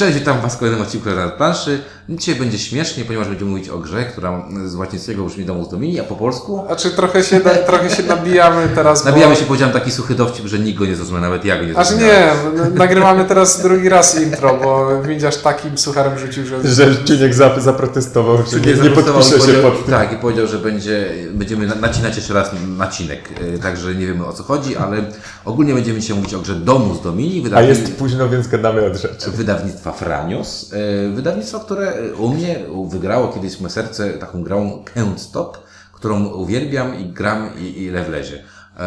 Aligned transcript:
Cześć, 0.00 0.18
witam 0.18 0.40
Was 0.40 0.54
w 0.54 0.58
kolejnym 0.58 0.82
odcinku 0.82 1.10
na 1.10 1.28
planszy. 1.28 1.78
Dzisiaj 2.08 2.34
będzie 2.34 2.58
śmiesznie, 2.58 3.04
ponieważ 3.04 3.28
będziemy 3.28 3.50
mówić 3.50 3.68
o 3.68 3.78
grze, 3.78 4.04
która 4.04 4.42
z 4.66 4.74
łacińskiego 4.74 5.24
brzmi 5.24 5.44
domu 5.44 5.64
z 5.64 5.68
Domini, 5.68 6.00
a 6.00 6.04
po 6.04 6.16
polsku 6.16 6.62
Znaczy 6.66 6.90
trochę 6.90 7.24
się, 7.24 7.38
na, 7.40 7.50
trochę 7.70 7.90
się 7.90 8.02
nabijamy 8.02 8.68
teraz. 8.74 9.04
nabijamy 9.04 9.34
bo... 9.34 9.40
się, 9.40 9.46
powiedziałem 9.46 9.74
taki 9.74 9.90
suchy 9.90 10.14
dowcip, 10.14 10.46
że 10.46 10.58
nikt 10.58 10.78
go 10.78 10.86
nie 10.86 10.96
zrozumie, 10.96 11.20
nawet 11.20 11.44
ja 11.44 11.58
go 11.58 11.64
nie 11.66 11.76
Aż 11.78 11.88
zrozumiałem. 11.88 12.36
nie, 12.56 12.62
n- 12.62 12.74
nagrywamy 12.74 13.24
teraz 13.24 13.62
drugi 13.62 13.88
raz 13.88 14.20
intro, 14.22 14.58
bo 14.62 15.02
Windziarz 15.02 15.36
takim 15.36 15.78
sucharem 15.78 16.18
rzucił, 16.18 16.46
że... 16.46 16.68
Że 16.68 16.94
zap- 17.30 17.60
zaprotestował, 17.60 18.36
że 18.50 18.60
nie, 18.60 18.74
nie 18.74 18.90
podpisze 18.90 19.40
się 19.40 19.52
pod 19.52 19.84
tym. 19.84 19.94
Tak, 19.94 20.12
i 20.12 20.16
powiedział, 20.16 20.46
że 20.46 20.58
będzie, 20.58 21.10
będziemy 21.32 21.66
na- 21.66 21.74
nacinać 21.74 22.16
jeszcze 22.16 22.34
raz 22.34 22.50
nacinek, 22.78 23.28
e, 23.54 23.58
także 23.58 23.94
nie 23.94 24.06
wiemy 24.06 24.26
o 24.26 24.32
co 24.32 24.42
chodzi, 24.42 24.76
ale 24.76 24.96
ogólnie 25.44 25.74
będziemy 25.74 26.00
dzisiaj 26.00 26.16
mówić 26.16 26.34
o 26.34 26.38
grze 26.38 26.54
Domu 26.54 26.94
z 26.94 27.02
Domini, 27.02 27.40
A 27.40 27.48
wydawni- 27.48 27.68
jest 27.68 27.96
późno, 27.96 28.28
więc 28.28 28.48
gadamy 28.48 28.86
od 28.86 28.96
rzeczy. 28.96 29.30
wydawnictwa 29.30 29.89
Franios. 29.92 30.72
E, 30.72 31.08
Wydawnictwo, 31.08 31.60
które 31.60 32.14
u 32.18 32.28
mnie 32.28 32.60
wygrało 32.88 33.28
kiedyś 33.28 33.60
moje 33.60 33.70
serce 33.70 34.12
taką 34.12 34.42
grą 34.42 34.84
Stop, 35.16 35.58
którą 35.92 36.26
uwielbiam 36.26 36.98
i 36.98 37.04
gram 37.04 37.50
i, 37.58 37.82
i 37.82 37.90
lewlezie. 37.90 38.42
E, 38.78 38.82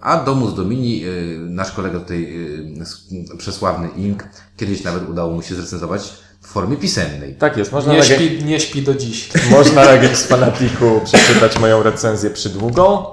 A 0.00 0.16
Domus 0.24 0.54
Domini, 0.54 1.04
e, 1.04 1.08
nasz 1.38 1.72
kolega 1.72 2.00
tutaj 2.00 2.34
przesławny 3.38 3.88
Ink, 3.96 4.24
kiedyś 4.56 4.84
nawet 4.84 5.08
udało 5.08 5.32
mu 5.32 5.42
się 5.42 5.54
zrecenzować 5.54 6.12
w 6.40 6.46
formie 6.46 6.76
pisemnej. 6.76 7.34
Tak 7.34 7.56
jest, 7.56 7.72
można 7.72 7.92
Nie 7.92 8.02
śpi, 8.02 8.44
nie 8.44 8.60
śpi 8.60 8.82
do 8.82 8.94
dziś. 8.94 9.30
można 9.50 9.84
na 9.84 9.96
Games 9.96 10.26
Fanaticu 10.26 11.00
przeczytać 11.04 11.58
moją 11.58 11.82
recenzję 11.82 12.30
przydługą, 12.30 13.06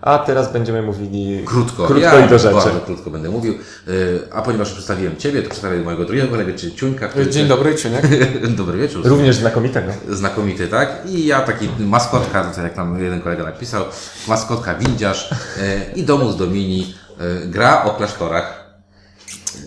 a 0.00 0.18
teraz 0.18 0.52
będziemy 0.52 0.82
mówili 0.82 1.42
Krótko, 1.46 1.86
krótko 1.86 1.98
ja 1.98 2.26
i 2.26 2.28
do 2.28 2.38
rzeczy. 2.38 2.54
Bardzo 2.54 2.80
krótko 2.80 3.10
będę 3.10 3.28
mówił. 3.30 3.54
E, 3.54 3.90
A 4.34 4.42
ponieważ 4.42 4.72
przedstawiłem 4.72 5.16
Ciebie, 5.16 5.42
to 5.42 5.48
przedstawię 5.50 5.78
mojego 5.82 6.04
drugiego 6.04 6.28
kolegę, 6.28 6.54
czyli 6.54 6.74
Ciuńka. 6.74 7.08
który- 7.08 7.30
Dzień 7.30 7.48
dobry, 7.48 7.74
Ciuniek. 7.74 8.02
Dobry 8.56 8.78
wieczór. 8.78 9.06
Również 9.06 9.36
znakomitego. 9.36 9.92
znakomity, 10.08 10.68
tak? 10.68 11.02
I 11.06 11.26
ja 11.26 11.40
taki 11.40 11.68
maskotka, 11.78 12.52
jak 12.62 12.74
tam 12.74 13.02
jeden 13.02 13.20
kolega 13.20 13.44
napisał, 13.44 13.84
maskotka 14.28 14.74
windziarz 14.74 15.30
e, 15.60 15.92
i 15.94 16.02
domu 16.02 16.32
z 16.32 16.36
Domini, 16.36 16.94
e, 17.20 17.46
gra 17.46 17.84
o 17.84 17.90
klasztorach. 17.90 18.68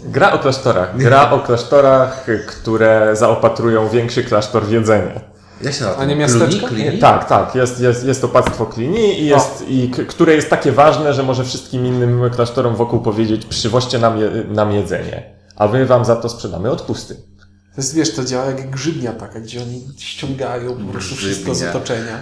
Gra 0.06 0.32
o 0.34 0.40
klasztorach. 0.40 0.98
Gra 0.98 1.32
o 1.32 1.40
klasztorach, 1.40 2.26
które 2.48 3.16
zaopatrują 3.16 3.90
większy 3.90 4.24
klasztor 4.24 4.66
w 4.66 4.72
jedzenie. 4.72 5.31
Jak 5.64 5.74
się 5.74 5.84
nazywa? 5.84 5.98
A 6.02 6.06
nie 6.06 6.16
miasteczko? 6.16 6.68
Klini? 6.68 6.84
Klini? 6.86 7.00
Tak, 7.00 7.30
tak. 7.30 7.56
Jest, 7.56 7.80
jest, 7.80 8.06
jest 8.06 8.22
to 8.22 8.28
pactwo 8.28 8.66
Klini, 8.66 9.22
i 9.22 9.26
jest, 9.26 9.66
i, 9.68 9.90
k- 9.90 10.04
które 10.08 10.34
jest 10.36 10.50
takie 10.50 10.72
ważne, 10.72 11.14
że 11.14 11.24
może 11.24 11.44
wszystkim 11.46 11.86
innym 11.86 12.30
klasztorom 12.36 12.76
wokół 12.76 13.00
powiedzieć 13.02 13.46
przywoźcie 13.46 14.00
nam, 14.00 14.20
je, 14.20 14.32
nam 14.50 14.72
jedzenie, 14.72 15.24
a 15.56 15.68
my 15.68 15.86
wam 15.86 16.06
za 16.06 16.16
to 16.16 16.30
sprzedamy 16.30 16.72
odpusty. 16.72 17.16
To 17.76 17.82
jest, 17.82 17.96
wiesz, 17.96 18.14
to 18.16 18.26
działa 18.26 18.46
jak 18.46 18.70
grzybnia 18.70 19.14
taka, 19.14 19.40
gdzie 19.40 19.62
oni 19.62 19.88
ściągają 19.98 20.74
po 20.86 20.92
prostu 20.92 21.16
wszystko 21.16 21.56
z 21.56 21.64
otoczenia. 21.64 22.18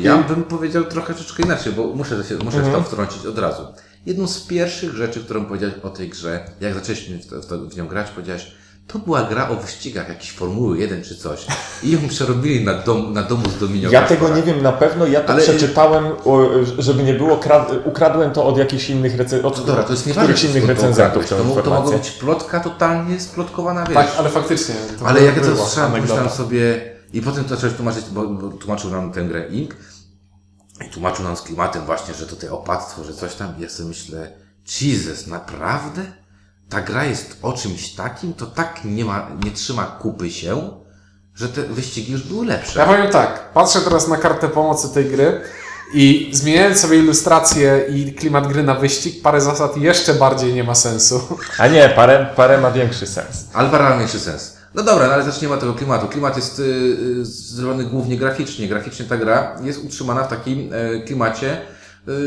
Ja 0.00 0.18
bym 0.18 0.42
powiedział 0.44 0.84
trochę 0.84 1.14
troszeczkę 1.14 1.42
inaczej, 1.42 1.72
bo 1.72 1.86
muszę, 1.86 2.24
się, 2.24 2.34
muszę 2.44 2.58
Mhm. 2.58 2.74
to 2.74 2.82
wtrącić 2.82 3.26
od 3.26 3.38
razu. 3.38 3.62
Jedną 4.06 4.26
z 4.26 4.40
pierwszych 4.40 4.94
rzeczy, 4.94 5.20
którą 5.24 5.44
powiedziałeś 5.44 5.74
o 5.82 5.90
tej 5.90 6.08
grze, 6.08 6.44
jak 6.60 6.74
zaczęliśmy 6.74 7.18
w, 7.18 7.26
to, 7.26 7.42
w, 7.42 7.46
to, 7.46 7.58
w 7.58 7.76
nią 7.76 7.86
grać, 7.88 8.10
powiedziałeś, 8.10 8.52
to 8.92 8.98
była 8.98 9.22
gra 9.22 9.48
o 9.48 9.56
wyścigach, 9.56 10.08
jakiś 10.08 10.32
Formuły 10.32 10.78
1 10.78 11.02
czy 11.04 11.16
coś. 11.16 11.46
I 11.82 11.90
ją 11.90 12.08
przerobili 12.08 12.64
na, 12.64 12.74
dom, 12.74 13.12
na 13.12 13.22
domu 13.22 13.50
z 13.50 13.58
Dominią. 13.58 13.90
Ja 13.90 14.02
tego 14.06 14.28
nie 14.36 14.42
wiem 14.42 14.62
na 14.62 14.72
pewno, 14.72 15.06
ja 15.06 15.20
to 15.20 15.32
Ale- 15.32 15.42
przeczytałem, 15.42 16.04
o, 16.24 16.48
żeby 16.78 17.02
nie 17.02 17.14
było, 17.14 17.36
krad, 17.36 17.72
ukradłem 17.84 18.32
to 18.32 18.44
od 18.44 18.58
jakichś 18.58 18.90
innych 18.90 19.16
recenzentów, 19.16 19.60
od 19.60 19.66
Dobra, 19.66 19.82
to 19.82 19.92
jest 19.92 20.06
nieważne. 20.06 20.22
którychś 20.22 20.40
czy 20.42 20.48
innych 20.48 20.62
to 20.62 20.68
recenzentów 20.68 21.28
to, 21.28 21.36
tę 21.36 21.44
mo- 21.44 21.62
to 21.62 21.70
mogła 21.70 21.98
być 21.98 22.10
plotka 22.10 22.60
totalnie 22.60 23.20
splotkowana, 23.20 23.84
wiesz. 23.84 23.94
Tak, 23.94 24.08
ale 24.18 24.28
faktycznie. 24.28 24.74
To 24.98 25.06
Ale 25.06 25.22
jak 25.24 25.36
ja 25.36 25.42
to 25.42 25.56
słyszałem, 25.56 25.92
pomyślałem 25.92 26.30
sobie 26.30 26.80
i 27.12 27.20
potem 27.22 27.44
to 27.44 27.54
zacząłeś 27.54 27.74
tłumaczyć, 27.76 28.04
bo, 28.10 28.26
bo 28.28 28.48
tłumaczył 28.48 28.90
nam 28.90 29.12
tę 29.12 29.22
grę 29.24 29.48
Ink 29.48 29.76
i 30.86 30.90
tłumaczył 30.90 31.24
nam 31.24 31.36
z 31.36 31.42
klimatem 31.42 31.84
właśnie, 31.84 32.14
że 32.14 32.26
tutaj 32.26 32.50
opactwo, 32.50 33.04
że 33.04 33.14
coś 33.14 33.34
tam. 33.34 33.54
I 33.58 33.62
ja 33.62 33.68
sobie 33.68 33.88
myślę, 33.88 34.32
Jesus, 34.80 35.26
naprawdę? 35.26 36.02
Ta 36.70 36.80
gra 36.80 37.04
jest 37.04 37.36
o 37.42 37.52
czymś 37.52 37.92
takim, 37.94 38.34
to 38.34 38.46
tak 38.46 38.80
nie 38.84 39.04
ma, 39.04 39.28
nie 39.44 39.50
trzyma 39.50 39.84
kupy 39.84 40.30
się, 40.30 40.70
że 41.34 41.48
te 41.48 41.62
wyścigi 41.62 42.12
już 42.12 42.22
były 42.22 42.46
Ja 42.46 42.52
lepsze. 42.52 42.86
powiem 42.86 43.08
tak, 43.08 43.52
patrzę 43.52 43.80
teraz 43.80 44.08
na 44.08 44.16
kartę 44.16 44.48
pomocy 44.48 44.94
tej 44.94 45.04
gry 45.04 45.40
i 45.94 46.30
zmieniając 46.32 46.80
sobie 46.80 46.98
ilustrację 46.98 47.84
i 47.88 48.14
klimat 48.14 48.46
gry 48.48 48.62
na 48.62 48.74
wyścig, 48.74 49.22
parę 49.22 49.40
zasad 49.40 49.76
jeszcze 49.76 50.14
bardziej 50.14 50.54
nie 50.54 50.64
ma 50.64 50.74
sensu. 50.74 51.20
A 51.58 51.66
nie, 51.66 51.88
parę, 51.88 52.26
parę 52.36 52.60
ma 52.60 52.70
większy 52.70 53.06
sens. 53.06 53.44
Ale 53.52 53.68
parę 53.68 53.84
ma 53.84 53.98
większy 53.98 54.20
sens. 54.20 54.56
No 54.74 54.82
dobra, 54.82 55.06
no 55.08 55.14
ale 55.14 55.24
zaczniemy 55.24 55.54
od 55.54 55.60
tego 55.60 55.74
klimatu. 55.74 56.08
Klimat 56.08 56.36
jest 56.36 56.58
y, 56.58 56.62
y, 56.62 57.24
zrobiony 57.24 57.84
głównie 57.84 58.16
graficznie. 58.16 58.68
Graficznie 58.68 59.06
ta 59.06 59.16
gra 59.16 59.56
jest 59.62 59.84
utrzymana 59.84 60.24
w 60.24 60.28
takim 60.28 60.70
e, 60.72 61.00
klimacie 61.00 61.60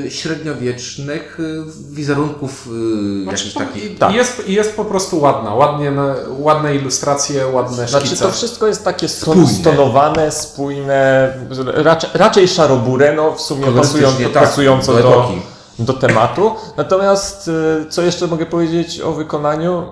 średniowiecznych 0.10 1.40
y, 1.40 1.64
wizerunków 1.92 2.68
y, 2.68 3.26
jakichś 3.26 3.52
Znaczy, 3.52 3.68
takich... 3.68 3.92
i- 3.92 3.96
tak. 3.96 4.12
i 4.12 4.16
jest, 4.16 4.50
jest 4.50 4.76
po 4.76 4.86
prostu 4.86 5.20
ładna, 5.22 5.54
ładnie, 5.54 5.92
ładne 6.38 6.76
ilustracje, 6.76 7.48
ładne 7.48 7.88
Znaczy 7.88 8.08
szkice. 8.08 8.26
to 8.26 8.32
wszystko 8.32 8.68
jest 8.68 8.84
takie 8.84 9.08
Spójne. 9.08 9.48
sto- 9.48 9.56
stonowane, 9.60 10.32
spójne, 10.32 11.34
raczej, 11.66 12.10
raczej 12.14 12.48
szaroburę, 12.48 13.14
no 13.16 13.32
w 13.32 13.42
sumie 13.42 13.66
tak, 14.34 14.44
pasująco 14.44 14.94
do 14.94 15.02
do, 15.04 15.10
epoki. 15.14 15.42
do 15.80 15.94
tematu. 15.94 16.52
Natomiast 16.78 17.48
y, 17.48 17.86
co 17.90 18.02
jeszcze 18.02 18.28
mogę 18.28 18.46
powiedzieć 18.46 19.02
o 19.02 19.12
wykonaniu? 19.12 19.86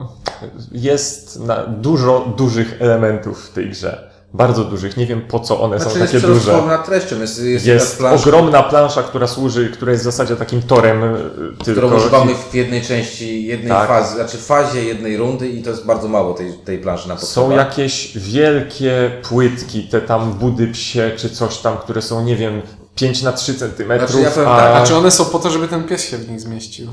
Jest 0.72 1.40
na, 1.40 1.56
dużo 1.68 2.34
dużych 2.38 2.76
elementów 2.82 3.46
w 3.46 3.50
tej 3.54 3.70
grze. 3.70 4.11
Bardzo 4.34 4.64
dużych. 4.64 4.98
Nie 4.98 5.06
wiem 5.06 5.22
po 5.22 5.40
co 5.40 5.62
one 5.62 5.80
Znaczy 5.80 5.94
są 5.96 6.00
jest 6.02 6.14
takie 6.14 6.28
duże. 6.28 6.64
treścią, 6.86 7.20
jest, 7.20 7.42
jest, 7.44 7.66
Jest 7.66 7.98
plansza, 7.98 8.24
ogromna 8.24 8.64
plansza, 8.64 9.04
która 9.04 9.28
służy, 9.28 9.70
która 9.70 9.92
jest 9.92 10.04
w 10.04 10.06
zasadzie 10.06 10.36
takim 10.36 10.62
torem 10.62 11.04
y, 11.04 11.18
którą 11.60 11.76
tylko. 11.90 11.96
używamy 11.98 12.32
w 12.52 12.56
jednej 12.56 12.82
części, 12.82 13.46
jednej 13.46 13.70
Tak. 13.70 13.88
fazy, 13.88 14.16
znaczy 14.16 14.38
fazie 14.38 14.84
jednej 14.84 15.18
rundy 15.18 15.48
i 15.50 15.64
to 15.64 15.70
jest 15.70 15.86
bardzo 15.86 16.08
mało 16.08 16.34
tej, 16.34 16.54
tej 16.54 16.78
planszy 16.80 17.08
na 17.08 17.16
Są 17.16 17.20
podstawę. 17.22 17.56
jakieś 17.56 18.18
wielkie 18.18 19.12
płytki, 19.24 19.84
te 19.84 20.02
tam 20.02 20.34
budy 20.34 20.68
psie 20.68 21.12
czy 21.18 21.30
coś 21.30 21.58
tam, 21.58 21.78
które 21.78 22.02
są, 22.02 22.24
nie 22.24 22.36
wiem, 22.36 22.62
5 22.96 23.22
na 23.22 23.32
3 23.32 23.54
centymetrów, 23.56 24.10
Znaczy, 24.12 24.24
ja 24.26 24.32
powiem 24.32 24.50
a... 24.50 24.58
tak, 24.58 24.76
A 24.76 24.86
czy 24.86 24.96
one 24.96 25.12
są 25.12 25.26
po 25.26 25.40
to, 25.40 25.50
żeby 25.50 25.68
ten 25.68 25.84
pies 25.84 26.10
się 26.10 26.18
w 26.18 26.30
nich 26.30 26.42
zmieścił? 26.42 26.88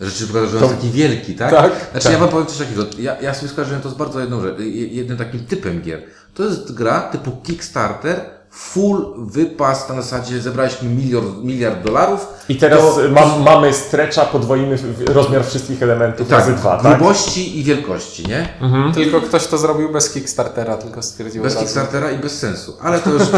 Rzeczy 0.00 0.26
pokazują, 0.26 0.50
że 0.50 0.56
on 0.58 0.62
jest 0.70 0.76
taki 0.76 0.90
wielki, 0.90 1.34
tak? 1.34 1.50
Tak, 1.50 1.72
Znaczy 1.90 2.04
tak. 2.04 2.12
ja 2.12 2.18
wam 2.18 2.28
powiem 2.28 2.46
coś 2.46 2.58
takiego. 2.58 2.82
Ja, 2.98 3.20
ja 3.20 3.34
sobie 3.34 3.48
skojarzyłem 3.48 3.82
to 3.82 3.90
z 3.90 3.94
bardzo 3.94 4.20
jedną 4.20 4.40
rzeczą, 4.40 4.62
jednym 4.90 5.18
takim 5.18 5.40
typem 5.40 5.82
gier. 5.82 6.02
To 6.36 6.42
jest 6.42 6.74
gra 6.74 7.00
typu 7.00 7.30
Kickstarter, 7.42 8.20
full 8.50 9.14
wypas, 9.18 9.88
na 9.88 9.94
zasadzie 9.94 10.40
zebraliśmy 10.40 10.88
miliard, 10.88 11.26
miliard 11.42 11.84
dolarów. 11.84 12.26
I 12.48 12.56
teraz 12.56 12.80
To- 12.80 13.00
mam, 13.10 13.42
mamy 13.42 13.72
strecza, 13.72 14.24
podwoimy 14.24 14.78
rozmiar 15.06 15.44
wszystkich 15.44 15.82
elementów 15.82 16.28
tak, 16.28 16.38
razy 16.38 16.52
dwa, 16.52 16.76
tak? 16.76 16.98
grubości 16.98 17.58
i 17.60 17.64
wielkości, 17.64 18.26
nie? 18.28 18.48
Tylko 18.94 19.20
ktoś 19.20 19.46
to 19.46 19.58
zrobił 19.58 19.92
bez 19.92 20.10
Kickstartera, 20.10 20.76
tylko 20.76 21.02
stwierdził 21.02 21.42
Bez 21.42 21.52
od 21.52 21.54
razu. 21.60 21.66
Kickstartera 21.66 22.10
i 22.10 22.18
bez 22.18 22.38
sensu. 22.38 22.76
Ale 22.82 22.98
to 22.98 23.10
już. 23.10 23.22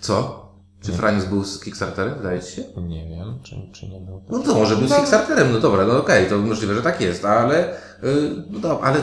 Co? 0.00 0.41
Czy 0.86 0.92
Franius 0.92 1.24
był 1.24 1.44
z 1.44 1.60
Kickstarterem, 1.60 2.14
wydaje 2.14 2.40
ci 2.40 2.52
się? 2.56 2.62
Nie 2.76 3.08
wiem, 3.08 3.38
czy, 3.42 3.56
czy 3.72 3.86
nie 3.88 4.00
był. 4.00 4.22
No 4.30 4.38
to 4.38 4.54
może 4.54 4.76
był 4.76 4.88
z 4.88 4.94
Kickstarterem, 4.94 5.52
no 5.52 5.60
dobra, 5.60 5.84
no 5.86 5.98
okej, 5.98 6.26
to 6.28 6.38
możliwe, 6.38 6.74
że 6.74 6.82
tak 6.82 7.00
jest, 7.00 7.24
ale, 7.24 7.74
yy, 8.02 8.10
no 8.50 8.58
dobra, 8.58 8.78
ale 8.88 8.98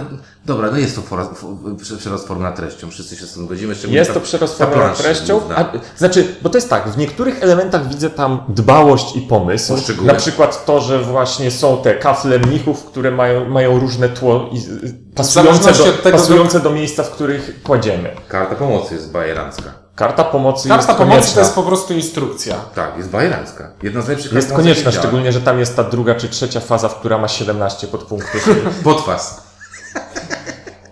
dobra, 0.45 0.71
no 0.71 0.77
jest 0.77 0.95
to 0.95 1.01
fora, 1.01 1.23
f, 1.31 1.45
prze- 1.77 1.97
przerost 1.97 2.27
treścią, 2.55 2.89
wszyscy 2.89 3.15
się 3.15 3.25
z 3.25 3.33
tym 3.33 3.47
godzimy. 3.47 3.75
szczególnie 3.75 3.97
Jest 3.97 4.09
ta- 4.09 4.13
to 4.13 4.21
przerost 4.21 4.57
plansza 4.57 5.03
treścią. 5.03 5.41
A, 5.55 5.65
znaczy, 5.97 6.35
bo 6.41 6.49
to 6.49 6.57
jest 6.57 6.69
tak, 6.69 6.89
w 6.89 6.97
niektórych 6.97 7.43
elementach 7.43 7.89
widzę 7.89 8.09
tam 8.09 8.39
dbałość 8.49 9.15
i 9.15 9.21
pomysł. 9.21 9.73
Na 10.03 10.13
przykład 10.13 10.65
to, 10.65 10.81
że 10.81 10.99
właśnie 11.03 11.51
są 11.51 11.81
te 11.81 11.95
kafle 11.95 12.39
mnichów, 12.39 12.85
które 12.85 13.11
mają, 13.11 13.49
mają 13.49 13.79
różne 13.79 14.09
tło 14.09 14.49
i, 14.51 14.57
y, 14.57 14.93
pasujące, 15.15 15.51
zależności 15.53 15.83
do, 15.83 15.89
od 15.89 16.03
tego, 16.03 16.17
pasujące 16.17 16.59
do 16.59 16.69
miejsca, 16.69 17.03
w 17.03 17.09
których 17.09 17.63
kładziemy. 17.63 18.09
Karta 18.27 18.55
pomocy 18.55 18.95
jest 18.95 19.11
bajerancka. 19.11 19.88
Karta 19.99 20.23
pomocy 20.23 20.69
Karta 20.69 20.87
jest 20.87 20.97
pomocy 20.97 21.11
konieczna. 21.11 21.33
to 21.33 21.39
jest 21.39 21.55
po 21.55 21.63
prostu 21.63 21.93
instrukcja. 21.93 22.55
Tak, 22.75 22.97
jest 22.97 23.09
bajerancka. 23.09 23.71
Jedna 23.83 24.01
z 24.01 24.07
najlepszych 24.07 24.33
Jest 24.33 24.47
kart 24.47 24.61
konieczna, 24.61 24.91
szczególnie, 24.91 25.31
że 25.31 25.41
tam 25.41 25.59
jest 25.59 25.75
ta 25.75 25.83
druga 25.83 26.15
czy 26.15 26.29
trzecia 26.29 26.59
faza, 26.59 26.89
w 26.89 26.99
która 26.99 27.17
ma 27.17 27.27
17 27.27 27.87
podpunktów. 27.87 28.49
Potwas. 28.83 29.41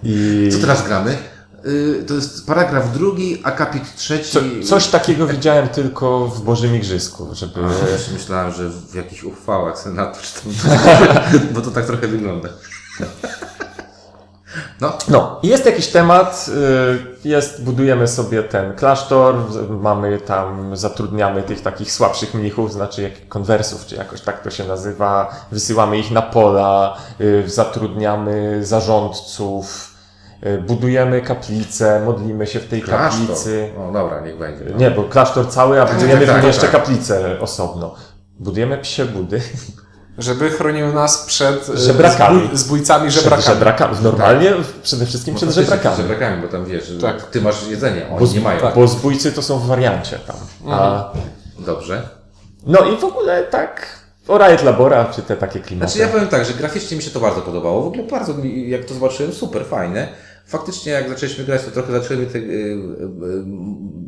I 0.04 0.50
Co 0.52 0.58
teraz 0.58 0.86
gramy? 0.86 1.18
Yy, 1.66 2.04
to 2.08 2.14
jest 2.14 2.48
paragraf 2.48 2.92
drugi, 2.92 3.42
akapit 3.44 3.96
trzeci. 3.96 4.32
co, 4.32 4.40
coś 4.70 4.88
takiego 4.88 5.28
widziałem 5.28 5.68
tylko 5.68 6.28
w 6.28 6.42
Bożym 6.42 6.76
Igrzysko, 6.76 7.36
żeby... 7.36 7.60
A, 7.60 7.90
ja 7.90 7.98
myślałem, 8.14 8.54
że 8.54 8.70
w 8.70 8.96
jakichś 8.96 9.24
uchwałach 9.24 9.80
Senatu, 9.80 10.20
czy 10.22 10.34
tam, 10.34 10.54
bo 11.54 11.62
to 11.62 11.72
tak 11.72 11.86
trochę 11.86 12.08
wygląda. 12.08 12.50
No, 14.82 14.98
No, 15.08 15.40
i 15.44 15.48
jest 15.48 15.66
jakiś 15.66 15.88
temat, 15.88 16.50
y, 17.24 17.30
jest, 17.30 17.64
budujemy 17.64 18.08
sobie 18.08 18.44
ten 18.44 18.76
klasztor, 18.76 19.36
mamy 19.70 20.18
tam, 20.18 20.78
zatrudniamy 20.78 21.44
tych 21.44 21.62
takich 21.62 21.92
słabszych 21.92 22.34
mnichów, 22.34 22.74
znaczy 22.74 23.02
jak 23.02 23.28
konwersów, 23.28 23.86
czy 23.86 23.96
jakoś 23.96 24.22
tak 24.22 24.42
to 24.42 24.50
się 24.50 24.64
nazywa, 24.64 25.36
wysyłamy 25.52 25.98
ich 25.98 26.12
na 26.12 26.22
pola, 26.22 26.98
y, 27.22 27.44
zatrudniamy 27.50 28.66
zarządców, 28.66 29.96
y, 30.46 30.58
budujemy 30.68 31.22
kaplicę, 31.22 32.02
modlimy 32.06 32.48
się 32.48 32.60
w 32.60 32.68
tej 32.68 32.82
klasztor. 32.82 33.28
kaplicy. 33.28 33.70
O, 33.90 33.92
dobra, 33.92 34.22
niech 34.22 34.38
będzie. 34.38 34.66
No. 34.72 34.78
Nie, 34.78 34.92
bo 34.92 35.04
klasztor 35.04 35.50
cały, 35.50 35.82
a 35.82 35.86
budujemy 35.86 36.26
tak, 36.26 36.36
w 36.36 36.38
nim 36.38 36.48
jeszcze 36.48 36.68
tak. 36.68 36.72
kaplicę 36.72 37.40
osobno. 37.40 37.96
Budujemy 38.40 38.78
psie 38.78 39.06
budy. 39.06 39.42
Żeby 40.18 40.50
chroniły 40.50 40.94
nas 40.94 41.26
przed 41.26 41.70
e, 41.70 41.78
Żebrakami. 41.78 42.42
zbój, 42.46 42.58
zbójcami 42.58 43.10
Przed 43.10 43.24
żebrakami. 43.24 43.48
żebrakami. 43.56 43.96
Normalnie 44.02 44.54
przede 44.84 45.06
wszystkim 45.06 45.36
przed 45.36 45.50
żebrakami. 45.50 45.96
przed 45.96 46.08
żebrakami, 46.08 46.42
bo 46.42 46.48
tam 46.48 46.66
wiesz, 46.66 46.92
Tak. 47.02 47.24
ty 47.24 47.42
masz 47.42 47.68
jedzenie, 47.68 48.08
oni 48.12 48.28
Bo, 48.28 48.34
nie 48.34 48.40
mają. 48.42 48.60
tak. 48.62 48.76
bo 48.76 48.88
zbójcy 48.88 49.32
to 49.32 49.42
są 49.42 49.60
w 49.60 49.66
wariancie 49.68 50.20
tam. 50.28 50.36
A, 50.70 51.12
Dobrze. 51.60 52.10
no 52.66 52.80
i 52.86 52.98
w 52.98 53.04
ogóle 53.04 53.44
tak 53.44 53.86
o 54.28 54.38
Riot 54.38 54.64
Labora, 54.64 55.06
czy 55.16 55.22
te 55.22 55.38
takie 55.38 55.60
klimaty. 55.60 55.92
Znaczy 55.92 56.08
ja 56.08 56.14
powiem 56.14 56.28
tak, 56.28 56.46
że 56.46 56.54
graficznie 56.54 56.98
mi 56.98 57.04
się 57.04 57.12
to 57.12 57.20
bardzo 57.20 57.42
podobało. 57.42 57.82
W 57.84 57.88
ogóle 57.88 58.04
bardzo, 58.04 58.34
mi- 58.34 58.70
jak 58.70 58.86
to 58.86 58.94
zobaczyłem, 58.94 59.34
super 59.34 59.66
fajne. 59.66 60.08
Faktycznie 60.48 60.92
jak 60.92 61.10
zaczęliśmy 61.10 61.44
grać, 61.44 61.62
to 61.64 61.72
trochę 61.72 61.92
zaczęły 62.02 62.20
mi 62.20 62.26
te, 62.28 62.38
y, 62.38 62.42
y, 62.42 62.78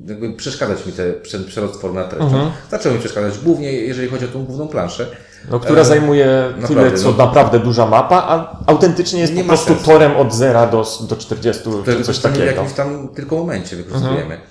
jakby 0.09 0.33
przeszkadzać 0.33 0.85
mi 0.85 0.91
te, 0.93 1.13
przerost 1.47 1.81
treścią. 1.81 2.25
Mhm. 2.25 2.51
Zaczęły 2.71 2.95
mi 2.95 2.99
przeszkadzać 2.99 3.37
głównie, 3.39 3.71
jeżeli 3.71 4.07
chodzi 4.07 4.25
o 4.25 4.27
tą 4.27 4.45
główną 4.45 4.67
planszę. 4.67 5.07
no, 5.51 5.59
która 5.59 5.81
E, 5.81 5.85
zajmuje 5.85 6.25
tyle, 6.55 6.61
naprawdę, 6.61 6.97
co 6.97 7.11
no. 7.11 7.17
naprawdę 7.17 7.59
duża 7.59 7.85
mapa, 7.85 8.15
a 8.27 8.57
autentycznie 8.65 9.19
jest 9.21 9.33
po 9.35 9.43
prostu 9.43 9.67
sensu. 9.73 9.85
torem 9.85 10.15
od 10.17 10.33
0 10.33 10.67
do, 10.67 10.85
do 11.09 11.15
40, 11.15 11.63
To 11.63 11.83
czy 11.83 11.91
jest 11.91 12.03
coś 12.05 12.17
w 12.17 12.21
takiego. 12.21 12.45
jakimś 12.45 12.73
tam 12.73 13.07
tylko 13.15 13.35
momencie 13.35 13.75
wykorzystujemy. 13.75 14.37
Mhm. 14.37 14.41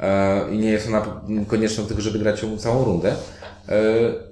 E, 0.00 0.54
I 0.54 0.58
nie 0.58 0.70
jest 0.70 0.88
ona 0.88 1.02
konieczna 1.46 1.82
do 1.82 1.88
tego, 1.88 2.00
żeby 2.00 2.18
grać 2.18 2.42
ją 2.42 2.58
całą 2.58 2.84
rundę. 2.84 3.12
E, 3.68 3.74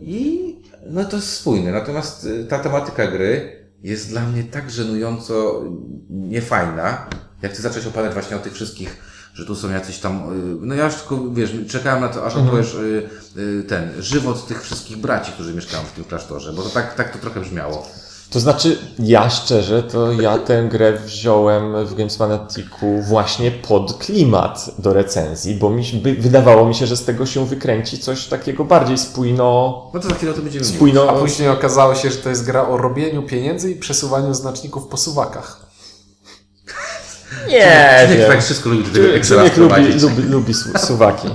I 0.00 0.54
no 0.86 1.04
to 1.04 1.16
jest 1.16 1.32
spójne. 1.32 1.72
Natomiast 1.72 2.28
ta 2.48 2.58
tematyka 2.58 3.06
gry 3.06 3.56
jest 3.82 4.08
dla 4.08 4.20
mnie 4.20 4.44
tak 4.44 4.70
żenująco 4.70 5.62
niefajna, 6.10 7.06
jak 7.42 7.52
ty 7.52 7.62
zacząłeś 7.62 7.86
opowiadać 7.86 8.12
właśnie 8.14 8.36
o 8.36 8.40
tych 8.40 8.52
wszystkich, 8.52 8.96
że 9.36 9.44
tu 9.46 9.54
są 9.54 9.70
jacyś 9.70 9.98
tam, 9.98 10.16
e, 10.16 10.22
no 10.60 10.74
ja 10.74 10.84
już 10.84 10.94
tylko, 10.94 11.18
wiesz, 11.32 11.50
czekałem 11.68 12.00
na 12.00 12.08
to, 12.08 12.24
aż 12.26 12.36
Mhm. 12.36 12.58
e, 12.58 12.62
e, 13.60 13.62
ten, 13.62 13.90
żywot 13.98 14.46
tych 14.46 14.62
wszystkich 14.62 14.96
braci, 14.96 15.32
którzy 15.32 15.54
mieszkają 15.54 15.82
w 15.82 15.92
tym 15.92 16.04
klasztorze, 16.04 16.52
bo 16.52 16.62
to 16.62 16.68
tak, 16.68 16.94
tak 16.94 17.12
to 17.12 17.18
trochę 17.18 17.40
brzmiało. 17.40 17.86
To 18.30 18.40
znaczy, 18.40 18.78
ja 18.98 19.30
szczerze, 19.30 19.82
to 19.82 20.12
ja 20.12 20.38
tę 20.38 20.68
grę 20.70 20.92
wziąłem 20.92 21.86
w 21.86 21.94
Games 21.94 22.16
Fanaticu 22.16 23.02
właśnie 23.08 23.50
pod 23.50 23.94
klimat 23.98 24.70
do 24.78 24.92
recenzji, 24.92 25.54
bo 25.54 25.70
mi 25.70 25.84
się, 25.84 25.96
by, 25.96 26.14
wydawało 26.14 26.68
mi 26.68 26.74
się, 26.74 26.86
że 26.86 26.96
z 26.96 27.04
tego 27.04 27.26
się 27.26 27.46
wykręci 27.46 27.98
coś 27.98 28.26
takiego 28.26 28.64
bardziej 28.64 28.98
spójno, 28.98 29.90
No 29.94 30.00
to 30.00 30.08
za 30.08 30.14
chwilę 30.14 30.32
o 30.32 30.34
tym 30.34 30.42
będziemy 30.44 30.64
mówić. 30.64 30.76
spójno 30.76 31.10
A 31.10 31.12
później 31.12 31.48
okazało 31.48 31.94
się, 31.94 32.10
że 32.10 32.16
to 32.16 32.28
jest 32.28 32.44
gra 32.44 32.68
o 32.68 32.76
robieniu 32.76 33.22
pieniędzy 33.22 33.70
i 33.70 33.76
przesuwaniu 33.76 34.34
znaczników 34.34 34.86
po 34.88 34.96
suwakach. 34.96 35.65
Nie, 37.48 37.98
Człowiek 38.04 38.19
wiem. 38.20 38.31
tak 38.31 38.43
wszystko 38.43 38.69
lubi 38.70 38.84
do 38.84 38.90
tego 38.93 39.08
Excela 39.14 39.50
Człowiek 39.50 39.56
lubi, 39.78 40.00
lubi, 40.00 40.22
lubi 40.22 40.54
su- 40.54 40.78
suwaki. 40.78 41.28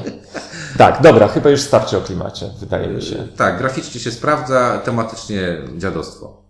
Tak, 0.77 1.01
dobra, 1.01 1.27
chyba 1.27 1.49
już 1.49 1.61
starczy 1.61 1.97
o 1.97 2.01
klimacie, 2.01 2.49
wydaje 2.59 2.87
mi 2.87 3.01
się. 3.01 3.27
Tak, 3.37 3.57
graficznie 3.57 4.01
się 4.01 4.11
sprawdza, 4.11 4.81
tematycznie 4.85 5.57
dziadostwo. 5.77 6.41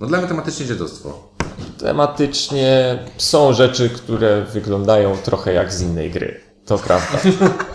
No 0.00 0.06
dla 0.06 0.18
mnie 0.18 0.28
tematycznie 0.28 0.66
dziadostwo. 0.66 1.32
Tematycznie 1.78 2.98
są 3.18 3.52
rzeczy, 3.52 3.90
które 3.90 4.42
wyglądają 4.44 5.16
trochę 5.16 5.52
jak 5.52 5.72
z 5.72 5.80
innej 5.82 6.10
gry. 6.10 6.40
To 6.66 6.78
prawda. 6.78 7.18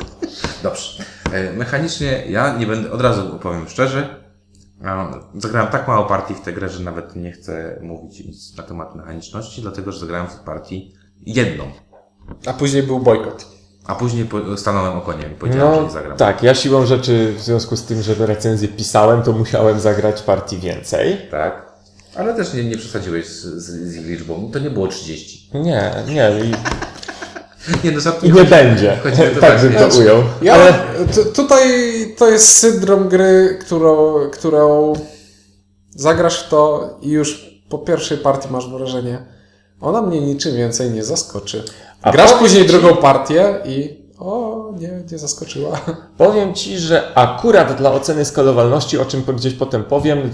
Dobrze. 0.64 1.04
E, 1.34 1.54
Mechanicznie 1.54 2.24
ja 2.30 2.58
nie 2.58 2.66
będę, 2.68 2.92
od 2.92 3.02
razu 3.02 3.40
powiem 3.42 3.70
szczerze, 3.70 4.27
zagrałem 5.36 5.72
tak 5.72 5.88
mało 5.88 6.06
partii 6.06 6.34
w 6.36 6.42
tę 6.42 6.54
grę, 6.54 6.70
że 6.70 6.84
nawet 6.84 7.16
nie 7.16 7.32
chcę 7.32 7.80
mówić 7.82 8.20
nic 8.26 8.58
na 8.58 8.64
temat 8.64 8.96
mechaniczności, 8.96 9.62
dlatego 9.62 9.92
że 9.92 10.00
zagrałem 10.00 10.28
w 10.28 10.36
partii 10.36 10.94
jedną. 11.26 11.64
A 12.46 12.54
później 12.54 12.84
był 12.84 13.00
bojkot. 13.00 13.46
A 13.86 13.96
później 13.96 14.30
stanąłem 14.58 14.98
okoniem 14.98 15.32
i 15.32 15.36
powiedziałem, 15.36 15.74
że 15.74 15.80
No 15.82 15.88
nie 15.88 15.94
zagram. 15.94 16.18
tak, 16.18 16.44
ja 16.44 16.56
siłą 16.56 16.86
rzeczy 16.86 17.34
w 17.38 17.42
związku 17.42 17.76
z 17.78 17.84
tym, 17.84 18.02
że 18.02 18.16
recenzję 18.26 18.68
pisałem, 18.68 19.24
to 19.24 19.32
musiałem 19.34 19.80
zagrać 19.80 20.22
partii 20.22 20.58
więcej. 20.58 21.18
Tak. 21.32 21.68
Ale 22.16 22.34
też 22.34 22.54
nie, 22.54 22.64
nie 22.64 22.78
przesadziłeś 22.78 23.28
z, 23.28 23.44
z, 23.46 23.66
z 23.92 23.96
ich 23.96 24.06
liczbą. 24.06 24.50
To 24.54 24.60
nie 24.60 24.70
było 24.70 24.88
30. 24.88 25.50
Nie, 25.54 25.92
nie, 26.08 26.32
i, 26.46 26.52
Nie, 27.84 27.92
no 27.92 28.00
i 28.24 28.32
nie 28.32 28.44
będzie. 28.44 28.98
chodzi 29.04 29.18
tak 29.42 29.62
bym 29.62 29.74
to 29.74 29.98
ujął. 29.98 30.24
Ja, 30.42 30.54
Ale 30.54 30.74
tutaj 31.36 31.62
to 32.18 32.28
jest 32.30 32.58
syndrom 32.58 33.10
gry, 33.10 33.58
którą, 33.62 34.16
którą 34.32 34.94
zagrasz 35.90 36.44
w 36.46 36.50
to 36.50 36.90
i 37.02 37.10
już 37.10 37.58
po 37.70 37.78
pierwszej 37.78 38.18
partii 38.18 38.48
masz 38.52 38.70
wrażenie, 38.70 39.26
ona 39.82 40.02
mnie 40.02 40.22
niczym 40.22 40.56
więcej 40.56 40.92
nie 40.92 41.04
zaskoczy. 41.04 41.64
A 42.02 42.12
Grasz 42.12 42.34
później 42.34 42.64
ci- 42.64 42.70
drugą 42.70 42.96
partię 42.96 43.60
i 43.66 44.07
o, 44.20 44.58
nie, 44.80 44.90
nie 45.12 45.18
zaskoczyła. 45.18 45.80
powiem 46.18 46.54
Ci, 46.54 46.78
że 46.78 47.12
akurat 47.18 47.76
dla 47.78 47.92
oceny 47.92 48.26
skalowalności, 48.26 48.98
o 49.00 49.06
czym 49.06 49.24
gdzieś 49.36 49.54
potem 49.54 49.84
powiem, 49.84 50.32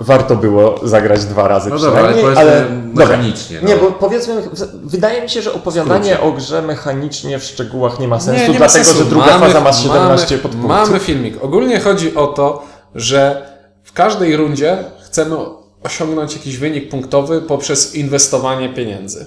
warto 0.00 0.36
było 0.36 0.74
zagrać 0.82 1.24
dwa 1.24 1.48
razy 1.48 1.70
No 1.70 1.78
dobra, 1.78 2.00
ale 2.00 2.12
przynajmniej. 2.12 2.34
powiedzmy 2.36 2.82
dobra. 2.88 3.06
mechanicznie, 3.06 3.58
no. 3.62 3.68
Nie, 3.68 3.76
bo 3.76 3.90
powiedzmy, 3.92 4.42
wydaje 4.84 5.22
mi 5.22 5.28
się, 5.28 5.42
że 5.42 5.52
opowiadanie 5.54 6.14
skrócie. 6.14 6.28
o 6.28 6.32
grze 6.32 6.62
mechanicznie 6.62 7.38
w 7.38 7.44
szczegółach 7.44 7.98
nie 8.00 8.08
ma 8.08 8.20
sensu, 8.20 8.40
Nie, 8.42 8.48
nie 8.48 8.52
ma 8.58 8.66
dlatego 8.66 8.84
sensu. 8.84 8.98
że 9.04 9.10
druga 9.10 9.26
Mamy- 9.26 9.46
faza 9.46 9.60
ma 9.60 9.72
17 9.72 10.26
mamy, 10.34 10.42
podpunktów. 10.42 10.88
Mamy 10.88 11.00
filmik. 11.00 11.44
Ogólnie 11.44 11.80
chodzi 11.80 12.14
o 12.14 12.26
to, 12.26 12.62
że 12.94 13.46
w 13.82 13.92
każdej 13.92 14.36
rundzie 14.36 14.84
chcemy 15.04 15.36
osiągnąć 15.84 16.32
jakiś 16.34 16.56
wynik 16.58 16.88
punktowy 16.90 17.40
poprzez 17.42 17.94
inwestowanie 17.94 18.68
pieniędzy. 18.74 19.26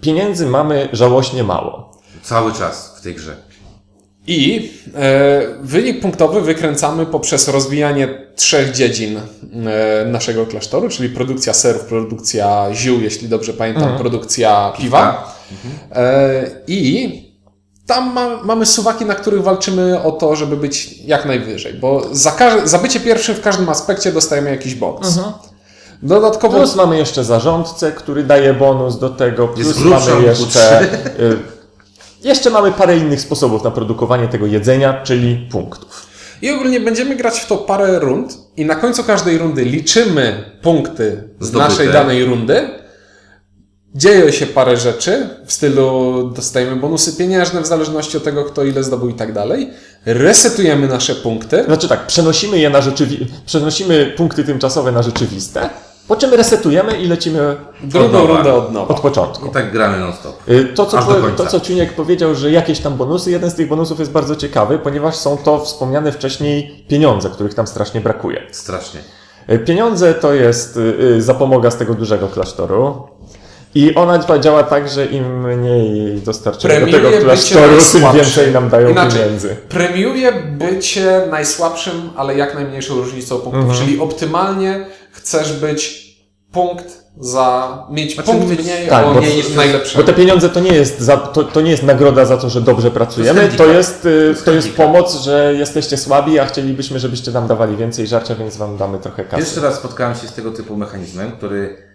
Pieniędzy 0.00 0.46
mamy 0.46 0.88
żałośnie 0.92 1.44
mało. 1.44 1.93
Cały 2.24 2.52
czas 2.52 2.94
w 2.98 3.00
tej 3.00 3.14
grze. 3.14 3.36
I 4.26 4.70
e, 4.94 5.40
wynik 5.62 6.00
punktowy 6.00 6.40
wykręcamy 6.40 7.06
poprzez 7.06 7.48
rozwijanie 7.48 8.08
trzech 8.36 8.72
dziedzin 8.72 9.16
e, 9.16 10.04
naszego 10.06 10.46
klasztoru, 10.46 10.88
czyli 10.88 11.08
produkcja 11.08 11.54
serów, 11.54 11.82
produkcja 11.82 12.66
ziół, 12.72 13.00
jeśli 13.00 13.28
dobrze 13.28 13.52
pamiętam, 13.52 13.98
produkcja 13.98 14.72
piwa. 14.78 15.34
E, 15.92 16.50
I 16.66 17.24
tam 17.86 18.12
ma, 18.12 18.42
mamy 18.42 18.66
suwaki, 18.66 19.04
na 19.04 19.14
których 19.14 19.42
walczymy 19.42 20.02
o 20.02 20.12
to, 20.12 20.36
żeby 20.36 20.56
być 20.56 20.98
jak 20.98 21.24
najwyżej, 21.24 21.74
bo 21.74 22.02
za, 22.12 22.30
każ- 22.30 22.66
za 22.68 22.78
bycie 22.78 23.00
pierwszym 23.00 23.34
w 23.34 23.40
każdym 23.40 23.68
aspekcie 23.68 24.12
dostajemy 24.12 24.50
jakiś 24.50 24.74
bonus. 24.74 25.16
Dodatkowo 26.02 26.58
Plus 26.58 26.74
mamy 26.76 26.98
jeszcze 26.98 27.24
zarządcę, 27.24 27.92
który 27.92 28.22
daje 28.22 28.54
bonus 28.54 28.98
do 28.98 29.10
tego, 29.10 29.48
plus 29.48 29.66
mamy 29.90 30.22
jeszcze... 30.22 30.80
jeszcze 32.24 32.50
mamy 32.50 32.72
parę 32.72 32.96
innych 32.96 33.20
sposobów 33.20 33.64
na 33.64 33.70
produkowanie 33.70 34.28
tego 34.28 34.46
jedzenia, 34.46 35.02
czyli 35.02 35.48
punktów. 35.50 36.06
I 36.42 36.50
ogólnie 36.50 36.80
będziemy 36.80 37.16
grać 37.16 37.40
w 37.40 37.46
to 37.46 37.56
parę 37.56 37.98
rund 37.98 38.38
i 38.56 38.64
na 38.64 38.74
końcu 38.74 39.04
każdej 39.04 39.38
rundy 39.38 39.64
liczymy 39.64 40.50
punkty 40.62 41.28
z 41.40 41.46
Zdobyte. 41.46 41.70
naszej 41.70 41.88
danej 41.92 42.24
rundy. 42.24 42.68
Dzieje 43.94 44.32
się 44.32 44.46
parę 44.46 44.76
rzeczy 44.76 45.28
w 45.46 45.52
stylu 45.52 46.30
dostajemy 46.36 46.76
bonusy 46.76 47.12
pieniężne 47.16 47.60
w 47.60 47.66
zależności 47.66 48.16
od 48.16 48.24
tego, 48.24 48.44
kto 48.44 48.64
ile 48.64 48.84
zdobył 48.84 49.08
i 49.08 49.14
tak 49.14 49.32
dalej. 49.32 49.70
Resetujemy 50.06 50.88
nasze 50.88 51.14
punkty. 51.14 51.64
Znaczy 51.64 51.88
tak, 51.88 52.06
przenosimy 52.06 52.58
je 52.58 52.70
na 52.70 52.82
rzeczywi... 52.82 53.26
przenosimy 53.46 54.14
punkty 54.16 54.44
tymczasowe 54.44 54.92
na 54.92 55.02
rzeczywiste, 55.02 55.70
po 56.08 56.16
czym 56.16 56.34
resetujemy 56.34 56.96
i 57.02 57.08
lecimy 57.08 57.56
Drugą 57.82 58.26
rundę 58.26 58.54
od 58.54 58.72
nowa. 58.72 58.94
od 58.94 59.00
początku. 59.00 59.46
I 59.46 59.50
tak 59.50 59.72
gramy 59.72 59.98
non-stop. 59.98 60.48
Y, 60.48 60.64
To 60.64 60.86
co, 60.86 60.98
to, 61.36 61.46
co 61.46 61.60
Ciuniek 61.60 61.92
powiedział, 61.92 62.34
że 62.34 62.50
jakieś 62.50 62.80
tam 62.80 62.96
bonusy, 62.96 63.30
jeden 63.30 63.50
z 63.50 63.54
tych 63.54 63.68
bonusów 63.68 63.98
jest 63.98 64.12
bardzo 64.12 64.36
ciekawy, 64.36 64.78
ponieważ 64.78 65.16
są 65.16 65.36
to 65.36 65.58
wspomniane 65.60 66.12
wcześniej 66.12 66.84
pieniądze, 66.88 67.30
których 67.30 67.54
tam 67.54 67.66
strasznie 67.66 68.00
brakuje. 68.00 68.42
Strasznie. 68.50 69.00
Y, 69.50 69.58
Pieniądze 69.58 70.14
to 70.14 70.32
jest 70.34 70.76
y, 70.76 71.22
zapomoga 71.22 71.70
z 71.70 71.76
tego 71.76 71.94
dużego 71.94 72.28
klasztoru. 72.28 73.02
I 73.74 73.94
ona 73.94 74.18
działa- 74.40 74.62
tak, 74.62 74.88
że 74.88 75.06
im 75.06 75.40
mniej 75.56 76.20
dostarczymy 76.20 76.80
do 76.80 76.86
tego 76.86 77.10
klasztoru, 77.20 77.72
tym 77.92 78.12
więcej 78.12 78.52
nam 78.52 78.68
dają 78.68 78.88
Inaczej, 78.88 79.20
pieniędzy. 79.20 79.56
Premiuje 79.68 80.32
bycie 80.32 81.22
najsłabszym, 81.30 82.10
ale 82.16 82.36
jak 82.36 82.54
najmniejszą 82.54 82.94
różnicą 82.94 83.38
punktów. 83.38 83.64
Mhm. 83.64 83.78
Czyli 83.86 84.00
optymalnie 84.00 84.86
chcesz 85.12 85.52
być 85.52 86.04
punkt 86.52 87.04
za. 87.20 87.78
mieć 87.90 88.14
Znaczy, 88.14 88.30
punkt 88.30 88.46
mniej 88.60 88.88
tak, 88.88 89.04
bo- 89.06 89.14
mniej 89.14 89.42
bo 89.42 89.56
najlepszego. 89.56 90.02
Bo 90.02 90.06
te 90.06 90.14
pieniądze 90.14 90.48
to 90.48 90.60
nie 90.60 90.72
jest, 90.72 91.00
za, 91.00 91.16
to, 91.16 91.44
to 91.44 91.60
nie 91.60 91.70
jest 91.70 91.82
nagroda 91.82 92.24
za 92.24 92.36
to, 92.36 92.50
że 92.50 92.60
dobrze 92.60 92.90
pracujemy, 92.90 93.48
to 93.56 93.66
jest, 93.66 94.06
y, 94.06 94.10
jest 94.28 94.44
to 94.44 94.52
jest 94.52 94.72
pomoc, 94.72 95.20
że 95.20 95.54
jesteście 95.58 95.96
słabi, 95.96 96.38
a 96.38 96.46
chcielibyśmy, 96.46 96.98
żebyście 96.98 97.30
nam 97.30 97.46
dawali 97.46 97.76
więcej 97.76 98.06
żarcia, 98.06 98.34
więc 98.34 98.56
wam 98.56 98.76
damy 98.76 98.98
trochę 98.98 99.24
kasy. 99.24 99.42
Jeszcze 99.42 99.60
raz 99.60 99.74
spotkałem 99.74 100.14
się 100.14 100.28
z 100.28 100.32
tego 100.32 100.50
typu 100.50 100.76
mechanizmem, 100.76 101.32
który 101.32 101.93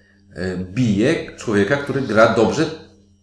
bije 0.58 1.32
człowieka, 1.38 1.78
który 1.78 2.02
gra 2.02 2.34
dobrze 2.34 2.66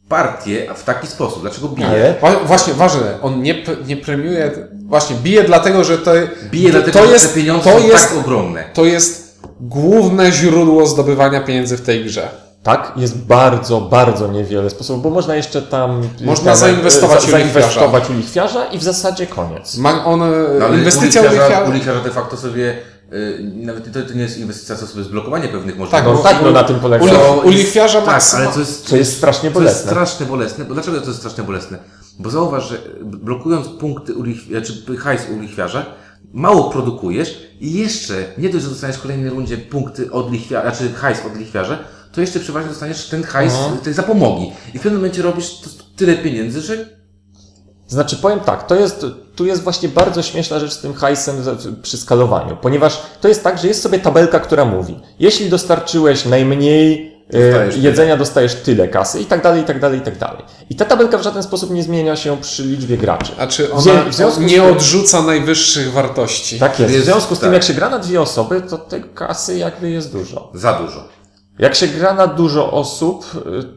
partię 0.08 0.66
w 0.74 0.84
taki 0.84 1.06
sposób. 1.06 1.42
Dlaczego 1.42 1.68
bije? 1.68 2.14
Właśnie, 2.44 2.74
ważne, 2.74 3.18
on 3.22 3.42
nie, 3.42 3.64
nie 3.86 3.96
premiuje, 3.96 4.50
właśnie 4.86 5.16
bije 5.16 5.44
dlatego, 5.44 5.84
że 5.84 5.98
to, 5.98 6.10
Bije 6.50 6.72
to, 6.72 6.72
dlatego, 6.72 6.98
to 6.98 7.06
że 7.06 7.12
jest, 7.12 7.28
te 7.28 7.40
pieniądze 7.40 7.70
to 7.70 7.78
są 7.80 7.86
jest, 7.86 8.08
tak 8.08 8.18
ogromne. 8.18 8.64
to 8.74 8.84
jest 8.84 9.40
główne 9.60 10.32
źródło 10.32 10.86
zdobywania 10.86 11.40
pieniędzy 11.40 11.76
w 11.76 11.80
tej 11.80 12.04
grze. 12.04 12.28
Tak, 12.62 12.92
jest 12.96 13.18
bardzo, 13.18 13.80
bardzo 13.80 14.28
niewiele 14.32 14.70
sposobów, 14.70 15.02
bo 15.02 15.10
można 15.10 15.36
jeszcze 15.36 15.62
tam... 15.62 16.02
Można 16.20 16.50
tam, 16.50 16.60
zainwestować 16.60 17.22
za, 17.22 17.28
u 17.28 17.30
zainwestować 17.30 18.10
u 18.10 18.12
lichwiarza 18.12 18.64
i 18.64 18.78
w 18.78 18.82
zasadzie 18.82 19.26
koniec. 19.26 19.76
Ma 19.76 20.04
on, 20.04 20.18
No, 20.58 20.66
ale 20.66 20.78
inwestycja 20.78 21.20
u 21.20 21.24
lichwiarza, 21.24 21.64
u 21.68 21.72
lichwiarza 21.72 22.00
de 22.00 22.10
facto 22.10 22.36
sobie, 22.36 22.76
nawet 23.54 23.92
to, 23.92 24.02
to 24.02 24.14
nie 24.14 24.22
jest 24.22 24.38
inwestycja, 24.38 24.76
to 24.76 24.86
sobie 24.86 25.04
zblokowanie 25.04 25.48
pewnych 25.48 25.74
Tak, 25.74 25.78
możliwości. 25.78 26.06
No 26.10 26.16
bo- 26.16 26.22
tak, 26.22 26.36
no 26.42 26.50
na 26.50 26.64
tym 26.64 26.80
polega. 26.80 27.04
u- 27.04 27.08
To 27.08 27.50
lichwiarza 27.50 28.00
Tak, 28.02 28.14
maksyma- 28.22 28.36
ale 28.36 28.52
to 28.52 28.60
jest, 28.60 28.86
Co 28.88 28.96
jest 28.96 29.16
strasznie 29.16 29.50
to 29.50 29.60
jest 29.60 29.74
bolesne. 29.74 29.90
strasznie 29.90 30.26
bolesne. 30.26 30.64
Bo 30.64 30.74
dlaczego 30.74 31.00
to 31.00 31.06
jest 31.06 31.18
strasznie 31.18 31.44
bolesne? 31.44 31.78
Bo 32.18 32.30
zauważ, 32.30 32.68
że 32.68 32.78
blokując 33.02 33.68
punkty 33.68 34.14
u 34.14 34.22
lichwiarza, 34.22 34.66
czy 34.86 34.96
hajs 34.96 35.22
u 35.36 35.40
lichwiarza, 35.40 35.86
mało 36.32 36.70
produkujesz 36.70 37.40
i 37.60 37.72
jeszcze, 37.72 38.14
nie 38.38 38.48
dość, 38.48 38.64
że 38.64 38.70
dostaniesz 38.70 38.96
w 38.96 39.02
kolejnej 39.02 39.30
rundzie 39.30 39.56
punkty 39.56 40.12
od 40.12 40.32
lichwiarza, 40.32 40.74
znaczy 40.74 40.92
hajs 40.94 41.18
od 41.26 41.36
lichwiarza, 41.36 41.78
to 42.12 42.20
jeszcze 42.20 42.40
przeważnie 42.40 42.68
dostaniesz 42.70 43.08
ten 43.08 43.22
hajs 43.22 43.54
Mhm. 43.54 43.78
tej 43.78 43.92
zapomogi. 43.94 44.52
I 44.74 44.78
w 44.78 44.82
pewnym 44.82 45.00
momencie 45.00 45.22
robisz 45.22 45.60
to, 45.60 45.70
tyle 45.96 46.16
pieniędzy, 46.16 46.60
że 46.60 46.96
Znaczy 47.88 48.16
powiem 48.16 48.40
tak, 48.40 48.66
to 48.66 48.74
jest, 48.74 49.06
tu 49.36 49.46
jest 49.46 49.62
właśnie 49.62 49.88
bardzo 49.88 50.22
śmieszna 50.22 50.58
rzecz 50.58 50.72
z 50.72 50.78
tym 50.80 50.94
hajsem 50.94 51.36
przy 51.82 51.96
skalowaniu, 51.96 52.56
ponieważ 52.62 53.00
to 53.20 53.28
jest 53.28 53.44
tak, 53.44 53.58
że 53.58 53.68
jest 53.68 53.82
sobie 53.82 53.98
tabelka, 53.98 54.40
która 54.40 54.64
mówi, 54.64 55.00
jeśli 55.18 55.48
dostarczyłeś 55.50 56.24
najmniej 56.24 57.16
e, 57.32 57.40
Dostajesz 57.50 57.74
tyle. 57.74 57.88
jedzenia, 57.88 58.16
dostajesz 58.16 58.54
tyle 58.54 58.88
kasy 58.88 59.20
i 59.20 59.24
tak 59.24 59.42
dalej, 59.42 59.62
i 59.62 59.64
tak 59.64 59.80
dalej, 59.80 59.98
i 59.98 60.02
tak 60.02 60.18
dalej. 60.18 60.42
I 60.70 60.76
ta 60.76 60.84
tabelka 60.84 61.18
w 61.18 61.22
żaden 61.22 61.42
sposób 61.42 61.70
nie 61.70 61.82
zmienia 61.82 62.16
się 62.16 62.36
przy 62.40 62.62
liczbie 62.62 62.96
graczy. 62.98 63.32
A 63.38 63.46
czy 63.46 63.72
ona 63.72 63.92
w 64.32 64.40
nie 64.40 64.56
tym- 64.56 64.72
odrzuca 64.72 65.22
najwyższych 65.22 65.92
wartości? 65.92 66.58
Tak 66.58 66.80
jest. 66.80 66.94
W 66.94 67.04
związku 67.04 67.34
z 67.34 67.38
tym, 67.38 67.46
tak. 67.48 67.54
jak 67.54 67.62
się 67.62 67.74
gra 67.74 67.88
na 67.90 67.98
dwie 67.98 68.20
osoby, 68.20 68.60
to 68.70 68.78
tej 68.78 69.04
kasy 69.14 69.58
jakby 69.58 69.90
jest 69.90 70.12
dużo. 70.12 70.50
za 70.54 70.72
dużo. 70.72 71.04
Jak 71.58 71.74
się 71.74 71.86
gra 71.86 72.14
na 72.14 72.26
dużo 72.26 72.72
osób, 72.72 73.26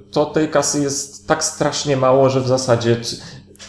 y, 0.07 0.11
to 0.11 0.25
tej 0.25 0.49
kasy 0.49 0.79
jest 0.81 1.27
tak 1.27 1.43
strasznie 1.43 1.97
mało, 1.97 2.29
że 2.29 2.41
w 2.41 2.47
zasadzie 2.47 2.97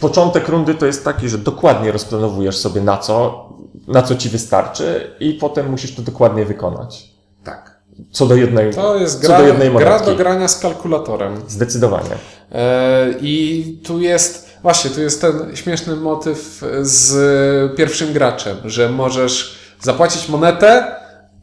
początek 0.00 0.49
rundy 0.49 0.75
to 0.75 0.87
jest 0.87 1.04
taki, 1.04 1.28
że 1.28 1.38
dokładnie 1.38 1.92
rozplanowujesz 1.92 2.57
sobie 2.57 2.80
na 2.80 2.99
co, 2.99 3.49
na 3.88 4.02
co 4.02 4.14
ci 4.14 4.28
wystarczy 4.28 5.11
i 5.21 5.35
potem 5.35 5.71
musisz 5.71 5.95
to 5.95 6.02
dokładnie 6.02 6.45
wykonać. 6.45 7.11
Tak. 7.45 7.80
Co 8.11 8.26
do 8.26 8.35
jednej, 8.35 8.75
To 8.75 8.97
jest 8.97 9.21
co 9.21 9.26
gra, 9.28 9.38
do 9.38 9.47
jednej 9.47 9.71
gra 9.71 10.00
do 10.00 10.16
grania 10.16 10.49
z 10.49 10.59
kalkulatorem. 10.59 11.37
Zdecydowanie. 11.49 12.11
E, 12.52 13.07
I 13.21 13.64
tu 13.85 14.00
jest, 14.00 14.49
właśnie, 14.62 14.90
tu 14.90 15.00
jest 15.00 15.21
ten 15.21 15.57
śmieszny 15.57 15.97
motyw 15.97 16.64
z 16.80 17.76
pierwszym 17.76 18.12
graczem, 18.12 18.57
że 18.64 18.88
możesz 18.88 19.59
zapłacić 19.80 20.28
monetę 20.28 21.00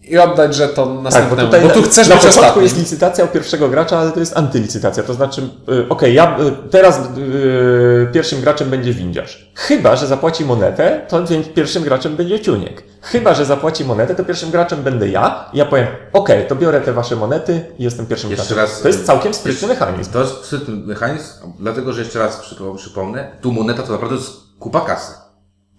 i 0.09 0.17
oddać 0.17 0.55
żeton 0.55 0.87
Tak, 0.87 0.95
bo 0.95 1.01
następnemu, 1.01 1.45
tutaj 1.47 1.61
bo 1.61 1.69
tu 1.69 1.81
na, 1.81 1.87
chcesz 1.87 2.07
na 2.07 2.15
być 2.15 2.23
początku 2.23 2.39
ostatni. 2.41 2.63
jest 2.63 2.77
licytacja 2.77 3.25
u 3.25 3.27
pierwszego 3.27 3.69
gracza, 3.69 3.99
ale 3.99 4.11
to 4.11 4.19
jest 4.19 4.37
antylicytacja. 4.37 5.03
To 5.03 5.13
znaczy, 5.13 5.41
y, 5.69 5.89
okej, 5.89 6.13
ja 6.13 6.39
y, 6.39 6.69
teraz 6.71 6.99
y, 7.17 8.07
pierwszym 8.13 8.41
graczem 8.41 8.69
będzie 8.69 8.93
windziarz. 8.93 9.51
Chyba, 9.55 9.95
że 9.95 10.07
zapłaci 10.07 10.45
monetę, 10.45 11.01
to 11.07 11.19
pierwszym 11.55 11.83
graczem 11.83 12.15
będzie 12.15 12.39
ciuniek. 12.39 12.83
Chyba, 13.01 13.33
że 13.33 13.45
zapłaci 13.45 13.85
monetę, 13.85 14.15
to 14.15 14.25
pierwszym 14.25 14.51
graczem 14.51 14.83
będę 14.83 15.07
ja 15.09 15.49
i 15.53 15.57
ja 15.57 15.65
powiem, 15.65 15.87
okej, 16.13 16.47
to 16.47 16.55
biorę 16.55 16.81
te 16.81 16.93
wasze 16.93 17.15
monety 17.15 17.65
i 17.79 17.83
jestem 17.83 18.05
pierwszym 18.05 18.31
Jeszcze 18.31 18.55
graczem. 18.55 18.71
raz, 18.71 18.81
to 18.81 18.87
jest 18.87 19.01
y, 19.01 19.03
całkiem 19.03 19.33
sprytny 19.33 19.67
mechanizm. 19.67 20.11
To 20.11 20.19
jest 20.21 20.33
sprytny 20.45 20.73
mechanizm, 20.75 21.25
dlatego 21.59 21.93
że 21.93 22.01
jeszcze 22.01 22.19
raz 22.19 22.41
przypo- 22.41 22.75
przypomnę, 22.75 23.31
tu 23.41 23.51
moneta 23.51 23.83
to 23.83 23.91
naprawdę 23.91 24.15
jest 24.15 24.31
kupa 24.59 24.81
kasy. 24.81 25.13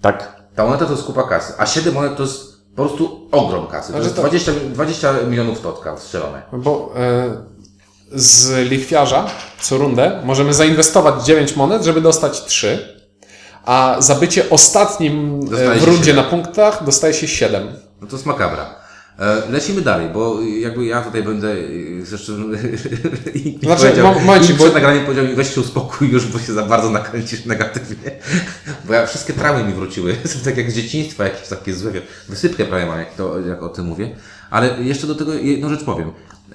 Tak. 0.00 0.37
Ta 0.54 0.64
moneta 0.64 0.87
to 0.87 0.92
jest 0.92 1.04
kupa 1.04 1.23
kasy, 1.23 1.52
a 1.58 1.66
7 1.66 1.94
monet 1.94 2.16
to 2.16 2.23
jest 2.23 2.48
po 2.78 2.85
prostu 2.85 3.28
ogrom 3.32 3.66
kasy. 3.66 3.88
To 3.92 3.94
Ale 3.97 4.04
jest 4.04 4.16
to- 4.16 4.23
20, 4.23 4.52
20 4.73 5.12
milionów 5.28 5.61
totka 5.61 5.97
strzelone. 5.97 6.42
Bo 6.52 6.92
e, 6.97 7.37
z 8.12 8.68
lichwiarza 8.70 9.26
co 9.61 9.78
rundę 9.78 10.20
możemy 10.25 10.54
zainwestować 10.54 11.25
9 11.25 11.56
monet, 11.56 11.82
żeby 11.85 12.00
dostać 12.00 12.44
3, 12.44 12.99
a 13.64 13.97
za 13.99 14.14
bycie 14.14 14.50
ostatnim 14.50 15.40
e, 15.47 15.50
Dostaje 15.50 15.75
w 15.75 15.80
się 15.80 15.87
rundzie 15.87 16.04
siedem. 16.04 16.25
na 16.25 16.30
punktach 16.30 16.85
dostaje 16.85 17.14
się 17.14 17.28
7. 17.28 17.73
No 18.00 18.06
to 18.06 18.16
jest 18.16 18.26
makabra. 18.26 18.75
E, 19.18 19.50
Lecimy 19.50 19.80
dalej, 19.82 20.08
bo 20.14 20.42
jakby 20.42 20.84
ja 20.87 21.02
tutaj 21.02 21.22
będę 21.22 21.52
e, 21.52 21.56
zresztą 22.02 22.32
i 23.34 23.58
Znaczy, 23.62 23.82
powiedział, 23.82 24.14
mo- 24.14 24.20
momencik, 24.20 24.50
i 24.50 24.54
przed 24.54 24.68
bo- 24.68 24.75
nagraniem 24.75 25.04
powiedział 25.04 25.26
mi 25.26 25.34
weź 25.34 25.54
się 25.54 25.60
uspokój 25.60 26.08
już, 26.10 26.26
bo 26.26 26.38
się 26.38 26.52
za 26.52 26.62
bardzo 26.66 26.90
nakręcisz 26.90 27.44
negatywnie. 27.44 28.10
Bo 28.87 28.92
ja 28.94 29.06
wszystkie 29.06 29.32
traumy 29.32 29.64
mi 29.64 29.72
wróciły. 29.72 30.10
Jestem 30.25 30.42
tak 30.42 30.56
jak 30.56 30.70
z 30.70 30.75
dzieciństwa, 30.75 31.25
jakieś 31.25 31.48
takie 31.48 31.75
złe, 31.75 31.92
wysypkę 32.28 32.64
prawie 32.64 32.87
mam, 32.87 32.98
jak, 32.98 33.14
to, 33.14 33.40
jak 33.40 33.62
o 33.62 33.68
tym 33.68 33.87
mówię. 33.87 34.16
Ale 34.50 34.82
jeszcze 34.84 35.06
do 35.06 35.14
tego 35.14 35.34
jedną 35.34 35.68
rzecz 35.68 35.84
powiem. 35.84 36.08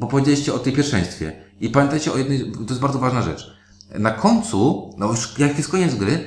Bo 0.00 0.06
powiedzieliście 0.06 0.54
o 0.54 0.58
tej 0.58 0.72
pierwszeństwie. 0.72 1.32
I 1.60 1.68
pamiętajcie 1.68 2.12
o 2.12 2.18
jednej, 2.18 2.52
to 2.52 2.60
jest 2.68 2.80
bardzo 2.80 2.98
ważna 2.98 3.22
rzecz. 3.22 3.54
Na 3.98 4.10
końcu, 4.10 4.90
no 4.98 5.10
już 5.10 5.38
jak 5.38 5.56
jest 5.58 5.70
koniec 5.70 5.94
gry, 5.94 6.18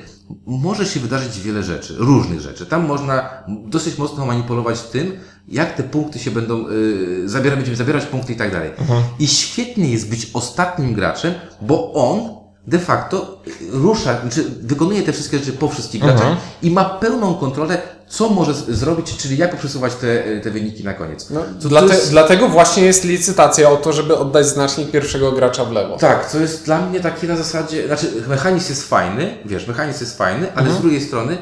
może 0.46 0.86
się 0.86 1.00
wydarzyć 1.00 1.40
wiele 1.40 1.62
rzeczy, 1.62 1.94
różnych 1.98 2.40
rzeczy. 2.40 2.66
Tam 2.66 2.86
można 2.86 3.30
dosyć 3.48 3.98
mocno 3.98 4.26
manipulować 4.26 4.80
tym, 4.80 5.12
jak 5.48 5.74
te 5.76 5.82
punkty 5.82 6.18
się 6.18 6.30
będą, 6.30 6.68
yy, 6.68 7.28
zabiera, 7.28 7.56
będziemy 7.56 7.76
zabierać 7.76 8.04
punkty 8.04 8.32
i 8.32 8.36
tak 8.36 8.52
dalej. 8.52 8.70
I 9.18 9.28
świetnie 9.28 9.90
jest 9.90 10.10
być 10.10 10.30
ostatnim 10.32 10.94
graczem, 10.94 11.34
bo 11.60 11.92
on 11.92 12.37
de 12.68 12.78
facto 12.78 13.38
rusza, 13.72 14.20
znaczy 14.20 14.44
wykonuje 14.60 15.02
te 15.02 15.12
wszystkie 15.12 15.38
rzeczy 15.38 15.52
po 15.52 15.68
wszystkich 15.68 16.02
graczach 16.02 16.36
i 16.62 16.70
ma 16.70 16.84
pełną 16.84 17.34
kontrolę, 17.34 17.78
co 18.08 18.28
może 18.28 18.54
zrobić, 18.54 19.16
czyli 19.16 19.36
jak 19.36 19.50
poprzesuwać 19.50 19.94
te, 19.94 20.40
te 20.40 20.50
wyniki 20.50 20.84
na 20.84 20.94
koniec. 20.94 21.30
No, 21.30 21.40
Co 21.58 21.68
dlate, 21.68 21.86
jest- 21.86 22.10
Dlatego 22.10 22.48
właśnie 22.48 22.82
jest 22.84 23.04
licytacja 23.04 23.70
o 23.70 23.76
to, 23.76 23.92
żeby 23.92 24.16
oddać 24.18 24.46
znacznik 24.46 24.90
pierwszego 24.90 25.32
gracza 25.32 25.64
w 25.64 25.72
lewo. 25.72 25.96
Tak, 25.96 26.32
to 26.32 26.38
jest 26.38 26.64
dla 26.64 26.80
mnie 26.80 27.00
taki 27.00 27.26
na 27.26 27.36
zasadzie, 27.36 27.86
znaczy 27.86 28.12
mechanizm 28.28 28.68
jest 28.68 28.88
fajny, 28.88 29.38
wiesz, 29.44 29.66
mechanizm 29.66 30.00
jest 30.00 30.18
fajny, 30.18 30.52
ale 30.54 30.72
z 30.72 30.78
drugiej 30.80 31.00
strony 31.00 31.38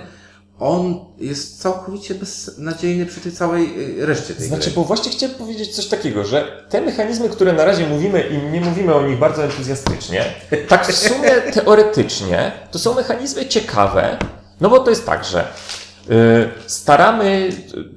on 0.58 1.04
jest 1.18 1.62
całkowicie 1.62 2.14
beznadziejny 2.14 3.06
przy 3.06 3.20
tej 3.20 3.32
całej 3.32 3.98
y, 4.00 4.06
reszcie 4.06 4.34
tej 4.34 4.48
Znaczy, 4.48 4.64
gry. 4.64 4.72
bo 4.74 4.84
właśnie 4.84 5.12
chciałem 5.12 5.34
powiedzieć 5.34 5.76
coś 5.76 5.86
takiego, 5.86 6.24
że 6.24 6.66
te 6.70 6.80
mechanizmy, 6.80 7.28
które 7.28 7.52
na 7.52 7.64
razie 7.64 7.86
mówimy 7.86 8.20
i 8.20 8.52
nie 8.52 8.60
mówimy 8.60 8.94
o 8.94 9.06
nich 9.06 9.18
bardzo 9.18 9.44
entuzjastycznie, 9.44 10.24
tak 10.68 10.86
w 10.86 10.96
sumie 10.96 11.30
teoretycznie 11.30 12.52
to 12.70 12.78
są 12.78 12.94
mechanizmy 12.94 13.46
ciekawe, 13.46 14.18
no 14.60 14.70
bo 14.70 14.78
to 14.78 14.90
jest 14.90 15.06
tak, 15.06 15.24
że 15.24 15.48
y, 16.10 16.48
staramy 16.66 17.50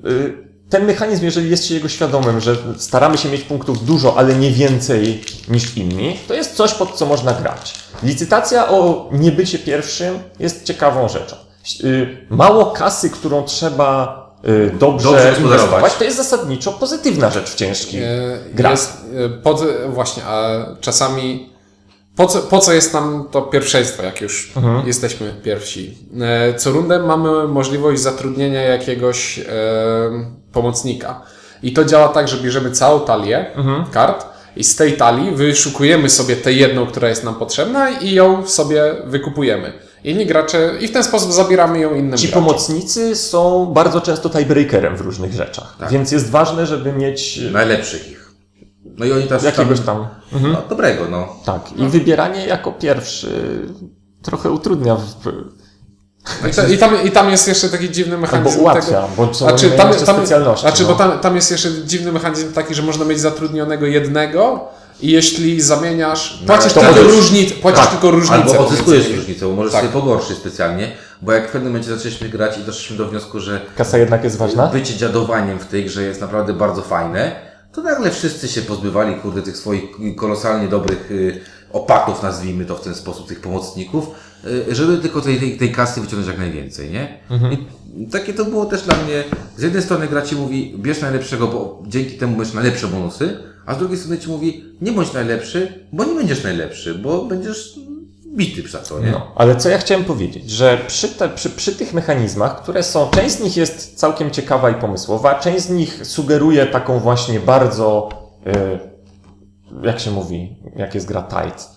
y, 0.05 0.49
ten 0.69 0.85
mechanizm, 0.85 1.25
jeżeli 1.25 1.49
jest 1.49 1.65
się 1.65 1.73
jego 1.73 1.89
świadomym, 1.89 2.39
że 2.39 2.55
staramy 2.77 3.17
się 3.17 3.29
mieć 3.29 3.41
punktów 3.41 3.85
dużo, 3.85 4.17
ale 4.17 4.35
nie 4.35 4.51
więcej 4.51 5.23
niż 5.47 5.77
inni, 5.77 6.19
to 6.27 6.33
jest 6.33 6.55
coś, 6.55 6.73
pod 6.73 6.97
co 6.97 7.05
można 7.05 7.33
grać. 7.33 7.75
Licytacja 8.03 8.69
o 8.69 9.09
niebycie 9.11 9.59
pierwszym 9.59 10.19
jest 10.39 10.63
ciekawą 10.63 11.09
rzeczą. 11.09 11.48
Y, 11.83 12.17
Mało 12.29 12.65
kasy, 12.65 13.09
którą 13.09 13.43
trzeba 13.43 14.19
y, 14.47 14.71
dobrze, 14.79 15.09
Dobrze 15.09 15.35
inwestować, 15.41 15.93
to 15.95 16.03
jest 16.03 16.17
zasadniczo 16.17 16.71
pozytywna 16.71 17.29
rzecz 17.29 17.49
w 17.49 17.55
ciężkich 17.55 18.01
E, 18.03 18.37
grach. 18.53 18.71
Jest, 18.71 18.97
e, 19.25 19.29
pod, 19.29 19.61
właśnie, 19.89 20.23
a 20.25 20.65
czasami 20.81 21.49
po 22.15 22.25
co, 22.25 22.39
po 22.39 22.59
co 22.59 22.73
jest 22.73 22.93
nam 22.93 23.27
to 23.31 23.41
pierwszeństwo, 23.41 24.03
jak 24.03 24.21
już 24.21 24.51
Mhm. 24.57 24.87
jesteśmy 24.87 25.33
pierwsi? 25.43 25.97
E, 26.21 26.53
Co 26.53 26.71
rundę 26.71 26.99
mamy 26.99 27.47
możliwość 27.47 28.01
zatrudnienia 28.01 28.61
jakiegoś 28.61 29.39
e, 29.39 29.43
pomocnika. 30.53 31.21
I 31.63 31.73
to 31.73 31.85
działa 31.85 32.07
tak, 32.07 32.27
że 32.27 32.37
bierzemy 32.37 32.71
całą 32.71 32.99
talię 32.99 33.55
Mhm. 33.55 33.85
kart 33.85 34.25
i 34.55 34.63
z 34.63 34.75
tej 34.75 34.93
talii 34.93 35.31
wyszukujemy 35.31 36.09
sobie 36.09 36.35
tę 36.35 36.53
jedną, 36.53 36.87
która 36.87 37.09
jest 37.09 37.23
nam 37.23 37.35
potrzebna 37.35 37.89
i 37.89 38.11
ją 38.13 38.47
sobie 38.47 38.95
wykupujemy. 39.05 39.73
Inni 40.03 40.25
gracze, 40.25 40.71
i 40.79 40.87
w 40.87 40.91
ten 40.91 41.03
sposób 41.03 41.33
zabieramy 41.33 41.79
ją 41.79 41.95
innym 41.95 42.17
Ci 42.17 42.27
graczom. 42.27 42.43
pomocnicy 42.45 43.15
są 43.15 43.65
bardzo 43.65 44.01
często 44.01 44.29
tiebreakerem 44.29 44.97
w 44.97 45.01
różnych 45.01 45.33
rzeczach, 45.33 45.75
Tak. 45.79 45.89
więc 45.91 46.11
jest 46.11 46.29
ważne, 46.29 46.65
żeby 46.65 46.93
mieć 46.93 47.39
Najlepszych 47.51 48.11
ich. 48.11 48.31
No 48.97 49.05
i 49.05 49.11
oni 49.11 49.23
też 49.23 49.43
jakiegoś 49.43 49.79
tam. 49.79 50.07
No, 50.41 50.61
dobrego, 50.69 51.03
no. 51.11 51.27
Tak, 51.45 51.61
i 51.77 51.87
wybieranie 51.87 52.45
jako 52.45 52.71
pierwszy 52.71 53.61
trochę 54.21 54.51
utrudnia, 54.51 54.95
w, 54.95 55.05
I, 56.49 56.51
ta, 56.55 56.67
i, 56.67 56.77
tam, 56.77 57.03
I 57.03 57.11
tam 57.11 57.29
jest 57.29 57.47
jeszcze 57.47 57.69
taki 57.69 57.89
dziwny 57.89 58.13
albo 58.15 58.21
mechanizm 58.27 58.59
ułatwia, 58.59 59.01
tego, 59.01 59.09
bo 59.17 59.33
Znaczy, 59.33 59.71
tam, 59.71 59.93
tam, 60.05 60.25
znaczy 60.57 60.83
no. 60.83 60.89
bo 60.89 60.95
tam, 60.95 61.19
tam 61.19 61.35
jest 61.35 61.51
jeszcze 61.51 61.69
dziwny 61.85 62.11
mechanizm 62.11 62.53
taki, 62.53 62.75
że 62.75 62.81
można 62.81 63.05
mieć 63.05 63.19
zatrudnionego 63.19 63.85
jednego 63.85 64.67
i 65.01 65.11
jeśli 65.11 65.61
zamieniasz, 65.61 66.43
płacisz 66.47 66.73
to 66.73 66.81
tylko 66.81 67.01
różnicę, 67.03 67.55
płacisz 67.55 67.81
tak, 67.81 67.91
tylko 67.91 68.11
różnicę. 68.11 68.33
Albo 68.43 68.67
odzyskujesz 68.67 69.15
różnicę, 69.15 69.45
bo 69.45 69.51
możesz 69.55 69.71
Tak. 69.71 69.81
sobie 69.81 69.93
pogorszyć 69.93 70.37
specjalnie, 70.37 70.91
bo 71.21 71.31
jak 71.31 71.49
w 71.49 71.51
pewnym 71.51 71.71
momencie 71.71 71.95
zaczęliśmy 71.95 72.29
grać 72.29 72.57
i 72.57 72.63
doszliśmy 72.63 72.97
do 72.97 73.07
wniosku, 73.09 73.39
że 73.39 73.61
Kasa 73.75 73.97
jednak 73.97 74.23
jest 74.23 74.37
ważna? 74.37 74.67
bycie 74.67 74.95
dziadowaniem 74.95 75.59
w 75.59 75.65
tej 75.65 75.85
grze 75.85 76.03
jest 76.03 76.21
naprawdę 76.21 76.53
bardzo 76.53 76.81
fajne, 76.81 77.35
to 77.71 77.81
nagle 77.81 78.11
wszyscy 78.11 78.47
się 78.47 78.61
pozbywali, 78.61 79.15
kurde, 79.15 79.41
tych 79.41 79.57
swoich 79.57 79.83
kolosalnie 80.17 80.67
dobrych 80.67 81.11
y, 81.11 81.41
opatów, 81.73 82.23
nazwijmy 82.23 82.65
to 82.65 82.75
w 82.75 82.81
ten 82.81 82.95
sposób, 82.95 83.27
tych 83.27 83.41
pomocników, 83.41 84.05
y, 84.69 84.75
żeby 84.75 84.97
tylko 84.97 85.21
tej, 85.21 85.39
tej, 85.39 85.57
tej 85.57 85.71
kasy 85.71 86.01
wyciągnąć 86.01 86.27
jak 86.27 86.37
najwięcej, 86.37 86.91
nie? 86.91 87.19
I 87.97 88.07
takie 88.07 88.33
to 88.33 88.45
było 88.45 88.65
też 88.65 88.81
dla 88.81 88.95
mnie, 88.95 89.23
z 89.57 89.61
jednej 89.61 89.81
strony 89.83 90.07
gra 90.07 90.21
ci 90.21 90.35
mówi, 90.35 90.75
bierz 90.77 91.01
najlepszego, 91.01 91.47
bo 91.47 91.83
dzięki 91.87 92.17
temu 92.17 92.37
będziesz 92.37 92.53
najlepsze 92.55 92.87
bonusy, 92.87 93.37
a 93.69 93.73
z 93.73 93.77
drugiej 93.77 93.97
strony 93.97 94.17
ci 94.17 94.29
mówi, 94.29 94.65
nie 94.81 94.91
bądź 94.91 95.13
najlepszy, 95.13 95.85
bo 95.93 96.05
nie 96.05 96.15
będziesz 96.15 96.43
najlepszy, 96.43 96.95
bo 96.95 97.25
będziesz 97.25 97.79
bity 98.35 98.69
za 98.69 98.79
to, 98.79 98.99
nie? 98.99 99.11
No, 99.11 99.31
ale 99.35 99.55
co 99.55 99.69
ja 99.69 99.77
chciałem 99.77 100.03
powiedzieć, 100.03 100.49
że 100.49 100.77
przy, 100.87 101.07
te, 101.09 101.29
przy, 101.29 101.49
przy 101.49 101.75
tych 101.75 101.93
mechanizmach, 101.93 102.61
które 102.61 102.83
są, 102.83 103.09
część 103.09 103.35
z 103.35 103.39
nich 103.39 103.57
jest 103.57 103.99
całkiem 103.99 104.31
ciekawa 104.31 104.69
i 104.69 104.75
pomysłowa, 104.75 105.35
część 105.35 105.65
z 105.65 105.69
nich 105.69 106.05
sugeruje 106.05 106.65
taką 106.65 106.99
właśnie 106.99 107.39
bardzo, 107.39 108.09
y, 108.47 109.85
jak 109.87 109.99
się 109.99 110.11
mówi, 110.11 110.55
jak 110.75 110.95
jest 110.95 111.07
gra 111.07 111.21
tight, 111.21 111.69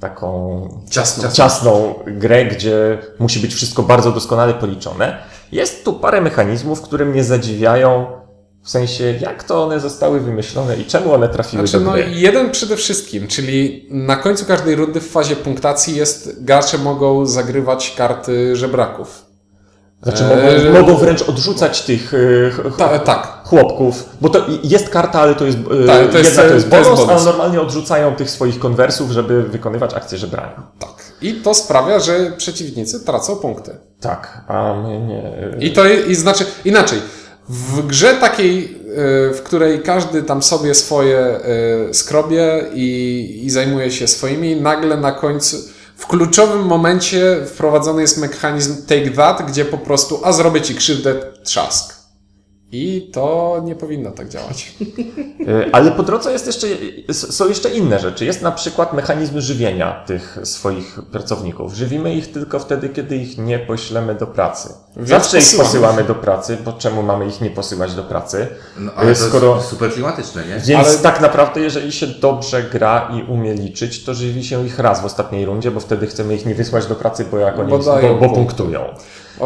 taką 0.00 0.68
Ciasno. 0.90 1.32
ciasną 1.32 1.94
grę, 2.06 2.44
gdzie 2.44 2.98
musi 3.18 3.40
być 3.40 3.54
wszystko 3.54 3.82
bardzo 3.82 4.12
doskonale 4.12 4.54
policzone. 4.54 5.18
Jest 5.52 5.84
tu 5.84 5.92
parę 5.92 6.20
mechanizmów, 6.20 6.82
które 6.82 7.04
mnie 7.04 7.24
zadziwiają, 7.24 8.20
w 8.62 8.70
sensie 8.70 9.14
jak 9.20 9.44
to 9.44 9.64
one 9.64 9.80
zostały 9.80 10.20
wymyślone 10.20 10.76
i 10.76 10.84
czemu 10.84 11.14
one 11.14 11.28
trafiły 11.28 11.66
Znaczy, 11.66 11.84
do 11.84 11.90
no 11.90 11.96
gry. 11.96 12.10
jeden 12.14 12.50
przede 12.50 12.76
wszystkim, 12.76 13.28
czyli 13.28 13.86
na 13.90 14.16
końcu 14.16 14.44
każdej 14.44 14.74
rundy 14.76 15.00
w 15.00 15.08
fazie 15.10 15.36
punktacji 15.36 15.96
jest, 15.96 16.44
gracze 16.44 16.78
mogą 16.78 17.26
zagrywać 17.26 17.94
karty 17.96 18.56
żebraków. 18.56 19.24
Znaczy 20.02 20.24
Eee, 20.24 20.64
mogą, 20.68 20.80
mogą 20.80 20.96
wręcz 20.96 21.22
odrzucać 21.22 21.82
tych 21.82 22.10
ch- 22.10 22.54
ch- 22.72 22.76
Ta, 22.76 22.98
tak, 22.98 23.40
chłopków, 23.44 24.04
bo 24.20 24.28
to 24.28 24.46
jest 24.64 24.88
karta, 24.88 25.20
ale 25.20 25.34
to 25.34 25.44
jest, 25.44 25.58
y, 25.58 25.86
Tak, 25.86 26.10
to 26.10 26.18
jest- 26.18 26.30
jedna 26.30 26.48
to 26.48 26.54
jest 26.54 26.70
to 26.70 26.76
jest 26.76 26.88
bonus, 26.90 27.06
bonus. 27.06 27.22
a 27.22 27.24
normalnie 27.24 27.60
odrzucają 27.60 28.14
tych 28.16 28.30
swoich 28.30 28.58
konwersów, 28.58 29.10
żeby 29.10 29.42
wykonywać 29.42 29.94
akcję 29.94 30.18
żebrania. 30.18 30.62
tak. 30.78 30.90
I 31.22 31.34
to 31.34 31.54
sprawia, 31.54 31.98
że 32.00 32.32
przeciwnicy 32.36 33.00
tracą 33.04 33.36
punkty. 33.36 33.70
Tak, 34.00 34.44
a 34.48 34.74
my 34.74 35.00
nie. 35.00 35.32
I 35.66 35.72
to 35.72 35.88
i 35.88 36.14
znaczy 36.14 36.44
inaczej. 36.64 36.98
W 37.52 37.86
grze 37.86 38.14
takiej, 38.14 38.64
y, 38.64 39.34
w 39.34 39.42
której 39.44 39.82
każdy 39.82 40.22
tam 40.22 40.42
sobie 40.42 40.74
swoje 40.74 41.40
y, 41.90 41.94
skrobie 41.94 42.64
i, 42.74 43.40
i 43.44 43.50
zajmuje 43.50 43.90
się 43.90 44.08
swoimi, 44.08 44.60
nagle 44.60 44.96
na 44.96 45.12
końcu, 45.12 45.56
w 45.96 46.06
kluczowym 46.06 46.62
momencie 46.62 47.36
wprowadzony 47.46 48.02
jest 48.02 48.18
mechanizm 48.18 48.86
take 48.86 49.10
that, 49.10 49.42
gdzie 49.48 49.64
po 49.64 49.78
prostu, 49.78 50.20
a 50.24 50.32
zrobię 50.32 50.60
ci 50.60 50.74
krzywdę, 50.74 51.14
trzask. 51.42 51.99
I 52.72 53.10
to 53.12 53.56
nie 53.64 53.74
powinno 53.74 54.10
tak 54.10 54.28
działać. 54.28 54.74
Y, 55.40 55.70
Ale 55.72 55.90
po 55.90 56.02
drodze 56.02 56.32
jest 56.32 56.46
jeszcze, 56.46 56.66
są 57.12 57.48
jeszcze 57.48 57.70
inne 57.70 57.98
rzeczy. 57.98 58.24
Jest 58.24 58.42
na 58.42 58.52
przykład 58.52 58.92
mechanizm 58.92 59.40
żywienia 59.40 60.04
tych 60.06 60.38
swoich 60.44 60.98
pracowników. 61.12 61.74
Żywimy 61.74 62.14
ich 62.14 62.32
tylko 62.32 62.58
wtedy, 62.58 62.88
kiedy 62.88 63.16
ich 63.16 63.38
nie 63.38 63.58
poślemy 63.58 64.14
do 64.14 64.26
pracy. 64.26 64.74
Więc 64.96 65.08
Zawsze 65.08 65.38
ich 65.38 65.44
posyłamy. 65.44 65.68
posyłamy 65.68 66.04
do 66.04 66.14
pracy, 66.14 66.58
bo 66.64 66.72
czemu 66.72 67.02
mamy 67.02 67.26
ich 67.26 67.40
nie 67.40 67.50
posyłać 67.50 67.94
do 67.94 68.04
pracy? 68.04 68.46
No, 68.78 68.92
ale 68.96 69.14
to 69.14 69.20
skoro- 69.24 69.56
jest 69.56 69.68
super 69.68 69.92
klimatyczne, 69.92 70.46
nie? 70.46 70.60
Więc 70.60 70.88
Ale- 70.88 70.98
tak 70.98 71.20
naprawdę, 71.20 71.60
jeżeli 71.60 71.92
się 71.92 72.06
dobrze 72.06 72.62
gra 72.62 73.10
i 73.14 73.30
umie 73.30 73.54
liczyć, 73.54 74.04
to 74.04 74.14
żywi 74.14 74.44
się 74.44 74.66
ich 74.66 74.78
raz 74.78 75.00
w 75.00 75.04
ostatniej 75.04 75.44
rundzie, 75.44 75.70
bo 75.70 75.80
wtedy 75.80 76.06
chcemy 76.06 76.34
ich 76.34 76.46
nie 76.46 76.54
wysłać 76.54 76.86
do 76.86 76.94
pracy, 76.94 77.24
bo 77.30 77.38
jak 77.38 77.58
oni 77.58 77.70
Bo 77.70 77.78
bo, 77.78 78.14
bo, 78.20 78.34
punktują. 78.34 78.84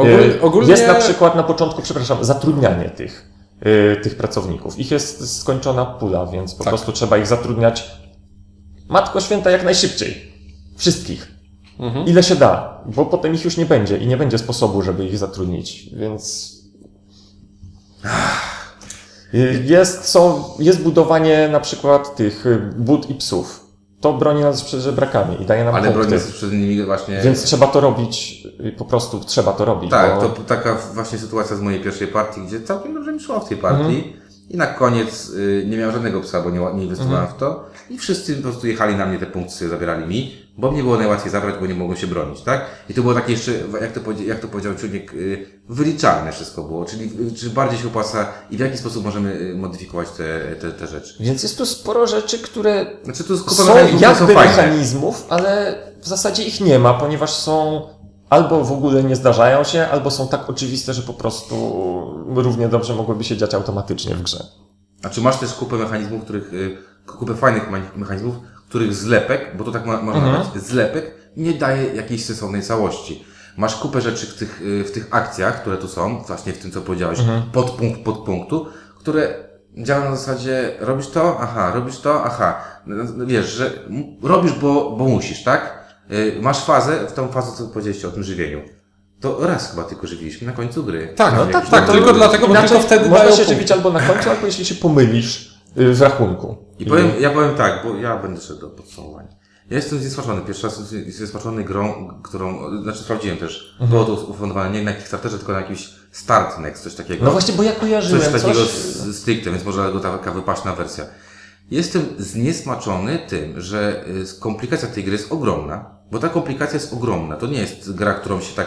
Y, 0.02 0.42
ogólnie 0.42 0.70
Jest 0.70 0.86
na 0.86 0.94
przykład 0.94 1.34
na 1.34 1.42
początku, 1.42 1.82
przepraszam, 1.82 2.24
zatrudnianie 2.24 2.90
tych, 2.90 3.30
y, 3.66 4.00
tych 4.02 4.16
pracowników. 4.16 4.78
Ich 4.78 4.90
jest 4.90 5.40
skończona 5.40 5.84
pula, 5.84 6.26
więc 6.26 6.54
po 6.54 6.64
Tak. 6.64 6.70
prostu 6.70 6.92
trzeba 6.92 7.18
ich 7.18 7.26
zatrudniać 7.26 7.90
Matko 8.88 9.20
Święta 9.20 9.50
jak 9.50 9.64
najszybciej. 9.64 10.32
Wszystkich. 10.76 11.32
Mhm. 11.78 12.06
Ile 12.06 12.22
się 12.22 12.36
da, 12.36 12.80
bo 12.86 13.06
potem 13.06 13.34
ich 13.34 13.44
już 13.44 13.56
nie 13.56 13.66
będzie 13.66 13.96
i 13.96 14.06
nie 14.06 14.16
będzie 14.16 14.38
sposobu, 14.38 14.82
żeby 14.82 15.06
ich 15.06 15.18
zatrudnić, 15.18 15.90
więc... 15.92 16.54
Y, 19.34 19.62
Jest, 19.66 20.04
są, 20.08 20.44
jest 20.58 20.82
budowanie 20.82 21.48
na 21.48 21.60
przykład 21.60 22.16
tych 22.16 22.44
bud 22.76 23.10
i 23.10 23.14
psów. 23.14 23.63
To 24.04 24.12
broni 24.12 24.40
nas 24.40 24.64
przed 24.64 24.80
żebrakami 24.80 25.42
i 25.42 25.46
daje 25.46 25.64
nam 25.64 25.74
Ale 25.74 25.84
punkty. 25.84 26.00
broń 26.00 26.12
jest 26.12 26.32
przed 26.32 26.52
nimi 26.52 26.82
właśnie... 26.82 27.20
Więc 27.20 27.42
trzeba 27.42 27.66
to 27.66 27.80
robić, 27.80 28.46
po 28.78 28.84
prostu 28.84 29.20
trzeba 29.20 29.52
to 29.52 29.64
robić. 29.64 29.90
Tak, 29.90 30.14
bo... 30.14 30.28
to 30.28 30.42
taka 30.42 30.74
właśnie 30.94 31.18
sytuacja 31.18 31.56
z 31.56 31.60
mojej 31.60 31.80
pierwszej 31.80 32.08
partii, 32.08 32.40
gdzie 32.40 32.60
całkiem 32.60 32.94
dobrze 32.94 33.12
mi 33.12 33.20
szło 33.20 33.40
w 33.40 33.48
tej 33.48 33.58
partii. 33.58 34.12
I 34.50 34.56
na 34.56 34.66
koniec 34.66 35.30
y, 35.30 35.66
nie 35.70 35.76
miałem 35.76 35.92
żadnego 35.92 36.20
psa, 36.20 36.40
bo 36.42 36.50
nie, 36.50 36.60
nie 36.74 36.84
inwestowałem 36.84 37.26
w 37.26 37.34
to. 37.34 37.64
I 37.90 37.98
wszyscy 37.98 38.36
po 38.36 38.42
prostu 38.42 38.66
jechali 38.66 38.96
na 38.96 39.06
mnie, 39.06 39.18
te 39.18 39.26
punkty 39.26 39.52
sobie 39.52 39.68
zabierali 39.68 40.06
mi, 40.06 40.43
bo 40.58 40.70
mnie 40.70 40.82
było 40.82 40.96
najłatwiej 40.96 41.32
zabrać, 41.32 41.54
bo 41.60 41.66
nie 41.66 41.74
mogłem 41.74 41.98
się 41.98 42.06
bronić, 42.06 42.40
tak? 42.40 42.64
I 42.88 42.94
to 42.94 43.02
było 43.02 43.14
takie 43.14 43.32
jeszcze, 43.32 43.52
jak 43.80 43.92
to, 43.92 44.00
jak 44.26 44.40
to 44.40 44.48
powiedział 44.48 44.74
człowiek, 44.74 45.14
y, 45.14 45.46
wyliczalne 45.68 46.32
wszystko 46.32 46.62
było. 46.62 46.84
Czyli 46.84 47.10
y, 47.28 47.34
czy 47.34 47.50
bardziej 47.50 47.78
się 47.78 47.86
opłaca 47.88 48.26
i 48.50 48.56
w 48.56 48.60
jaki 48.60 48.78
sposób 48.78 49.04
możemy 49.04 49.32
y, 49.40 49.54
modyfikować 49.56 50.08
te, 50.10 50.56
te, 50.60 50.72
te 50.72 50.86
rzeczy. 50.86 51.14
Więc 51.20 51.42
jest 51.42 51.58
tu 51.58 51.66
sporo 51.66 52.06
rzeczy, 52.06 52.38
które 52.38 52.86
Znaczy 53.04 53.24
kupa 53.24 53.50
są 53.52 53.64
mechanizmów, 53.74 54.00
są 54.00 54.08
jakby 54.08 54.34
fajne. 54.34 54.56
mechanizmów, 54.56 55.26
ale 55.28 55.74
w 56.02 56.08
zasadzie 56.08 56.42
ich 56.44 56.60
nie 56.60 56.78
ma, 56.78 56.94
ponieważ 56.94 57.30
są 57.32 57.82
albo 58.30 58.64
w 58.64 58.72
ogóle 58.72 59.04
nie 59.04 59.16
zdarzają 59.16 59.64
się, 59.64 59.86
albo 59.88 60.10
są 60.10 60.28
tak 60.28 60.50
oczywiste, 60.50 60.94
że 60.94 61.02
po 61.02 61.12
prostu 61.14 61.54
równie 62.34 62.68
dobrze 62.68 62.94
mogłyby 62.94 63.24
się 63.24 63.36
dziać 63.36 63.54
automatycznie 63.54 64.14
w 64.14 64.22
grze. 64.22 64.44
A 65.02 65.08
czy 65.10 65.20
masz 65.20 65.36
też 65.36 65.52
kupę 65.54 65.76
mechanizmów, 65.76 66.22
których, 66.24 66.50
kupę 67.18 67.34
fajnych 67.34 67.70
me- 67.70 67.80
mechanizmów, 67.96 68.34
których 68.74 68.94
zlepek, 68.94 69.56
bo 69.56 69.64
to 69.64 69.72
tak 69.72 69.86
ma, 69.86 70.02
można 70.02 70.22
Mhm. 70.26 70.38
nazwać, 70.38 70.62
zlepek 70.62 71.14
nie 71.36 71.52
daje 71.52 71.94
jakiejś 71.94 72.24
sensownej 72.24 72.62
całości. 72.62 73.24
Masz 73.56 73.76
kupę 73.76 74.00
rzeczy 74.00 74.26
w 74.26 74.34
tych, 74.34 74.62
y, 74.62 74.84
w 74.84 74.90
tych 74.92 75.06
akcjach, 75.10 75.60
które 75.60 75.76
tu 75.76 75.88
są, 75.88 76.22
właśnie 76.26 76.52
w 76.52 76.58
tym, 76.58 76.70
co 76.70 76.80
powiedziałeś, 76.80 77.18
Mhm. 77.18 77.42
podpunkt 77.52 78.00
podpunktu, 78.04 78.66
które 78.98 79.34
działają 79.84 80.10
na 80.10 80.16
zasadzie, 80.16 80.72
robisz 80.80 81.08
to, 81.08 81.38
aha, 81.40 81.72
robisz 81.74 81.98
to, 81.98 82.24
aha. 82.24 82.64
No, 82.86 83.04
no, 83.16 83.26
Wiesz, 83.26 83.46
że 83.46 83.70
robisz, 84.22 84.52
bo, 84.52 84.90
bo 84.90 85.04
musisz, 85.04 85.42
tak? 85.44 85.84
Y, 86.10 86.38
Masz 86.42 86.64
fazę, 86.64 87.06
w 87.08 87.12
tą 87.12 87.28
fazę, 87.28 87.56
co 87.56 87.64
powiedzieliście 87.68 88.08
o 88.08 88.10
tym 88.10 88.22
żywieniu. 88.22 88.60
To 89.20 89.46
raz 89.46 89.70
chyba 89.70 89.84
tylko 89.84 90.06
żywiliśmy 90.06 90.46
na 90.46 90.52
końcu 90.52 90.84
gry. 90.84 91.12
Tak, 91.16 91.34
no 91.36 91.46
tak, 91.46 91.68
tak, 91.70 91.90
tylko 91.90 92.12
dlatego, 92.12 92.46
bo 92.46 92.52
Inaczej 92.52 92.68
tylko 92.68 92.86
wtedy 92.86 93.08
dają 93.10 93.36
się 93.36 93.44
żywić 93.44 93.72
albo 93.72 93.92
na 93.92 94.00
końcu, 94.00 94.30
albo 94.30 94.46
jeśli 94.46 94.64
się 94.64 94.74
pomylisz 94.74 95.53
w 95.76 96.00
rachunku. 96.02 96.56
I 96.78 96.86
powiem, 96.86 97.10
ja 97.20 97.30
powiem 97.30 97.54
tak, 97.54 97.80
bo 97.84 97.96
ja 97.96 98.16
będę 98.16 98.40
szedł 98.40 98.60
do 98.60 98.68
podsumowania. 98.68 99.28
Ja 99.70 99.76
jestem 99.76 99.98
zniesmaczony. 99.98 100.42
Pierwszy 100.42 100.66
raz 100.66 100.78
jestem 100.78 101.12
zniesmaczony 101.12 101.64
grą, 101.64 102.10
którą, 102.22 102.58
znaczy 102.82 102.98
sprawdziłem 102.98 103.36
też. 103.36 103.72
Mhm. 103.72 103.90
Było 103.90 104.04
to 104.04 104.12
ufundowane 104.12 104.70
nie 104.70 104.82
na 104.84 104.92
Kickstarterze, 104.92 105.38
tylko 105.38 105.52
na 105.52 105.60
jakimś 105.60 105.90
Start 106.12 106.58
Next, 106.58 106.84
coś 106.84 106.94
takiego. 106.94 107.24
No 107.24 107.30
właśnie, 107.30 107.54
bo 107.54 107.62
ja 107.62 107.72
coś 107.72 107.80
kojarzyłem 107.80 108.22
takiego 108.22 108.52
coś... 108.52 108.70
z 108.70 109.18
stricte, 109.18 109.50
więc 109.50 109.64
może 109.64 109.92
go 109.92 110.00
taka 110.00 110.30
wypaśna 110.30 110.74
wersja. 110.74 111.04
Jestem 111.70 112.02
zniesmaczony 112.18 113.18
tym, 113.28 113.60
że 113.60 114.04
y, 114.08 114.40
komplikacja 114.40 114.88
tej 114.88 115.04
gry 115.04 115.12
jest 115.12 115.32
ogromna, 115.32 115.90
bo 116.10 116.18
ta 116.18 116.28
komplikacja 116.28 116.74
jest 116.74 116.92
ogromna. 116.92 117.36
To 117.36 117.46
nie 117.46 117.58
jest 117.58 117.94
gra, 117.94 118.14
którą 118.14 118.40
się 118.40 118.54
tak, 118.56 118.66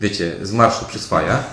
wiecie, 0.00 0.36
z 0.42 0.52
marszu 0.52 0.84
przyswaja. 0.84 1.44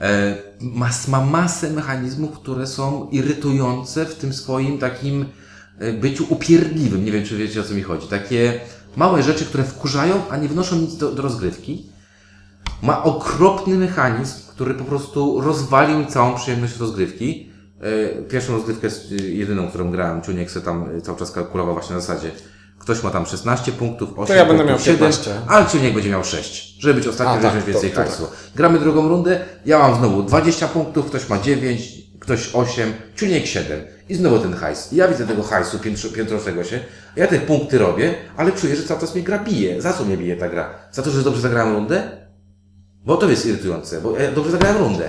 E, 0.00 0.36
mas, 0.60 1.08
ma 1.08 1.20
masę 1.24 1.70
mechanizmów, 1.70 2.40
które 2.40 2.66
są 2.66 3.08
irytujące 3.10 4.06
w 4.06 4.14
tym 4.14 4.32
swoim 4.32 4.78
takim 4.78 5.26
e, 5.78 5.92
byciu 5.92 6.26
upierdliwym. 6.28 7.04
Nie 7.04 7.12
wiem, 7.12 7.24
czy 7.24 7.36
wiecie 7.36 7.60
o 7.60 7.64
co 7.64 7.74
mi 7.74 7.82
chodzi. 7.82 8.08
Takie 8.08 8.60
małe 8.96 9.22
rzeczy, 9.22 9.44
które 9.44 9.64
wkurzają, 9.64 10.14
a 10.30 10.36
nie 10.36 10.48
wnoszą 10.48 10.76
nic 10.76 10.96
do, 10.96 11.12
do 11.12 11.22
rozgrywki. 11.22 11.86
Ma 12.82 13.04
okropny 13.04 13.76
mechanizm, 13.76 14.34
który 14.48 14.74
po 14.74 14.84
prostu 14.84 15.40
rozwalił 15.40 15.98
mi 15.98 16.06
całą 16.06 16.34
przyjemność 16.34 16.76
rozgrywki. 16.76 17.50
E, 17.80 18.22
Pierwszą 18.22 18.52
rozgrywkę, 18.52 18.88
jedyną, 19.28 19.68
którą 19.68 19.90
grałem, 19.90 20.22
Czuniek 20.22 20.50
se 20.50 20.60
tam 20.60 20.88
cały 21.02 21.18
czas 21.18 21.32
kalkulował 21.32 21.74
właśnie 21.74 21.94
na 21.94 22.00
zasadzie. 22.00 22.30
Ktoś 22.84 23.02
ma 23.02 23.10
tam 23.10 23.26
16 23.26 23.72
punktów, 23.72 24.08
8 24.18 24.36
ja 24.36 24.44
będę 24.46 24.64
punktów, 24.64 24.86
miał 24.86 24.94
7, 24.94 24.98
15. 24.98 25.30
ale 25.48 25.66
Czuniek 25.66 25.94
będzie 25.94 26.10
miał 26.10 26.24
6, 26.24 26.76
żeby 26.78 26.94
być 26.94 27.06
ostatni, 27.08 27.32
A, 27.46 27.50
żeby 27.50 27.62
tak, 27.62 27.72
więcej 27.72 27.90
to- 27.90 27.96
to 27.96 28.02
hajsu. 28.02 28.26
Gramy 28.56 28.78
drugą 28.78 29.08
rundę, 29.08 29.40
ja 29.66 29.78
mam 29.78 29.94
znowu 29.98 30.22
20 30.22 30.68
punktów, 30.68 31.06
ktoś 31.06 31.28
ma 31.28 31.38
9, 31.40 31.92
ktoś 32.20 32.50
8, 32.54 32.92
Czuniek 33.16 33.46
7 33.46 33.80
i 34.08 34.14
znowu 34.14 34.38
ten 34.38 34.54
hajs. 34.54 34.92
I 34.92 34.96
ja 34.96 35.08
widzę 35.08 35.26
tego 35.26 35.42
hajsu 35.42 35.78
piętrzącego 36.14 36.64
się, 36.64 36.80
ja 37.16 37.26
te 37.26 37.38
punkty 37.38 37.78
robię, 37.78 38.14
ale 38.36 38.52
czuję, 38.52 38.76
że 38.76 38.82
cały 38.82 39.00
czas 39.00 39.14
mnie 39.14 39.24
gra 39.24 39.38
bije. 39.38 39.82
Za 39.82 39.92
co 39.92 40.04
mnie 40.04 40.16
bije 40.16 40.36
ta 40.36 40.48
gra? 40.48 40.74
Za 40.92 41.02
to, 41.02 41.10
że 41.10 41.22
dobrze 41.22 41.40
zagrałem 41.40 41.74
rundę? 41.74 42.02
Bo 43.04 43.16
to 43.16 43.30
jest 43.30 43.46
irytujące, 43.46 44.00
bo 44.00 44.18
ja 44.18 44.32
dobrze 44.32 44.50
zagrałem 44.52 44.78
rundę. 44.78 45.08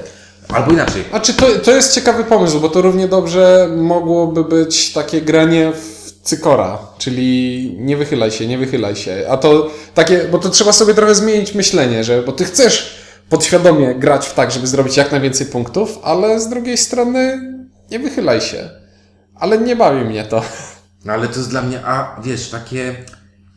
Albo 0.54 0.72
inaczej. 0.72 1.04
A 1.12 1.20
czy 1.20 1.34
to, 1.34 1.46
to 1.64 1.72
jest 1.72 1.94
ciekawy 1.94 2.24
pomysł, 2.24 2.60
bo 2.60 2.70
to 2.70 2.82
równie 2.82 3.08
dobrze 3.08 3.70
mogłoby 3.78 4.44
być 4.44 4.94
takie 4.94 5.22
granie 5.22 5.72
w 5.74 5.95
cykora, 6.26 6.78
czyli 6.98 7.76
nie 7.80 7.98
wychylaj 7.98 8.32
się, 8.32 8.48
nie 8.48 8.58
wychylaj 8.58 8.96
się. 8.96 9.26
A 9.30 9.38
to 9.38 9.72
takie, 9.94 10.28
bo 10.32 10.40
to 10.40 10.50
trzeba 10.50 10.72
sobie 10.72 10.94
trochę 10.94 11.16
zmienić 11.16 11.54
myślenie, 11.54 12.04
że 12.04 12.24
bo 12.24 12.32
ty 12.32 12.46
chcesz 12.46 13.06
podświadomie 13.30 13.96
grać 13.96 14.28
w 14.28 14.34
tak, 14.34 14.52
żeby 14.52 14.68
zrobić 14.68 14.98
jak 14.98 15.12
najwięcej 15.12 15.48
punktów, 15.48 16.00
ale 16.04 16.40
z 16.40 16.50
drugiej 16.50 16.78
strony 16.78 17.42
nie 17.92 18.00
wychylaj 18.00 18.42
się. 18.42 18.70
Ale 19.36 19.58
nie 19.58 19.76
bawi 19.76 20.06
mnie 20.06 20.24
to. 20.24 20.42
No 21.06 21.14
ale 21.14 21.28
to 21.28 21.36
jest 21.36 21.50
dla 21.50 21.62
mnie, 21.62 21.86
a 21.86 22.22
wiesz, 22.24 22.50
takie, 22.50 22.96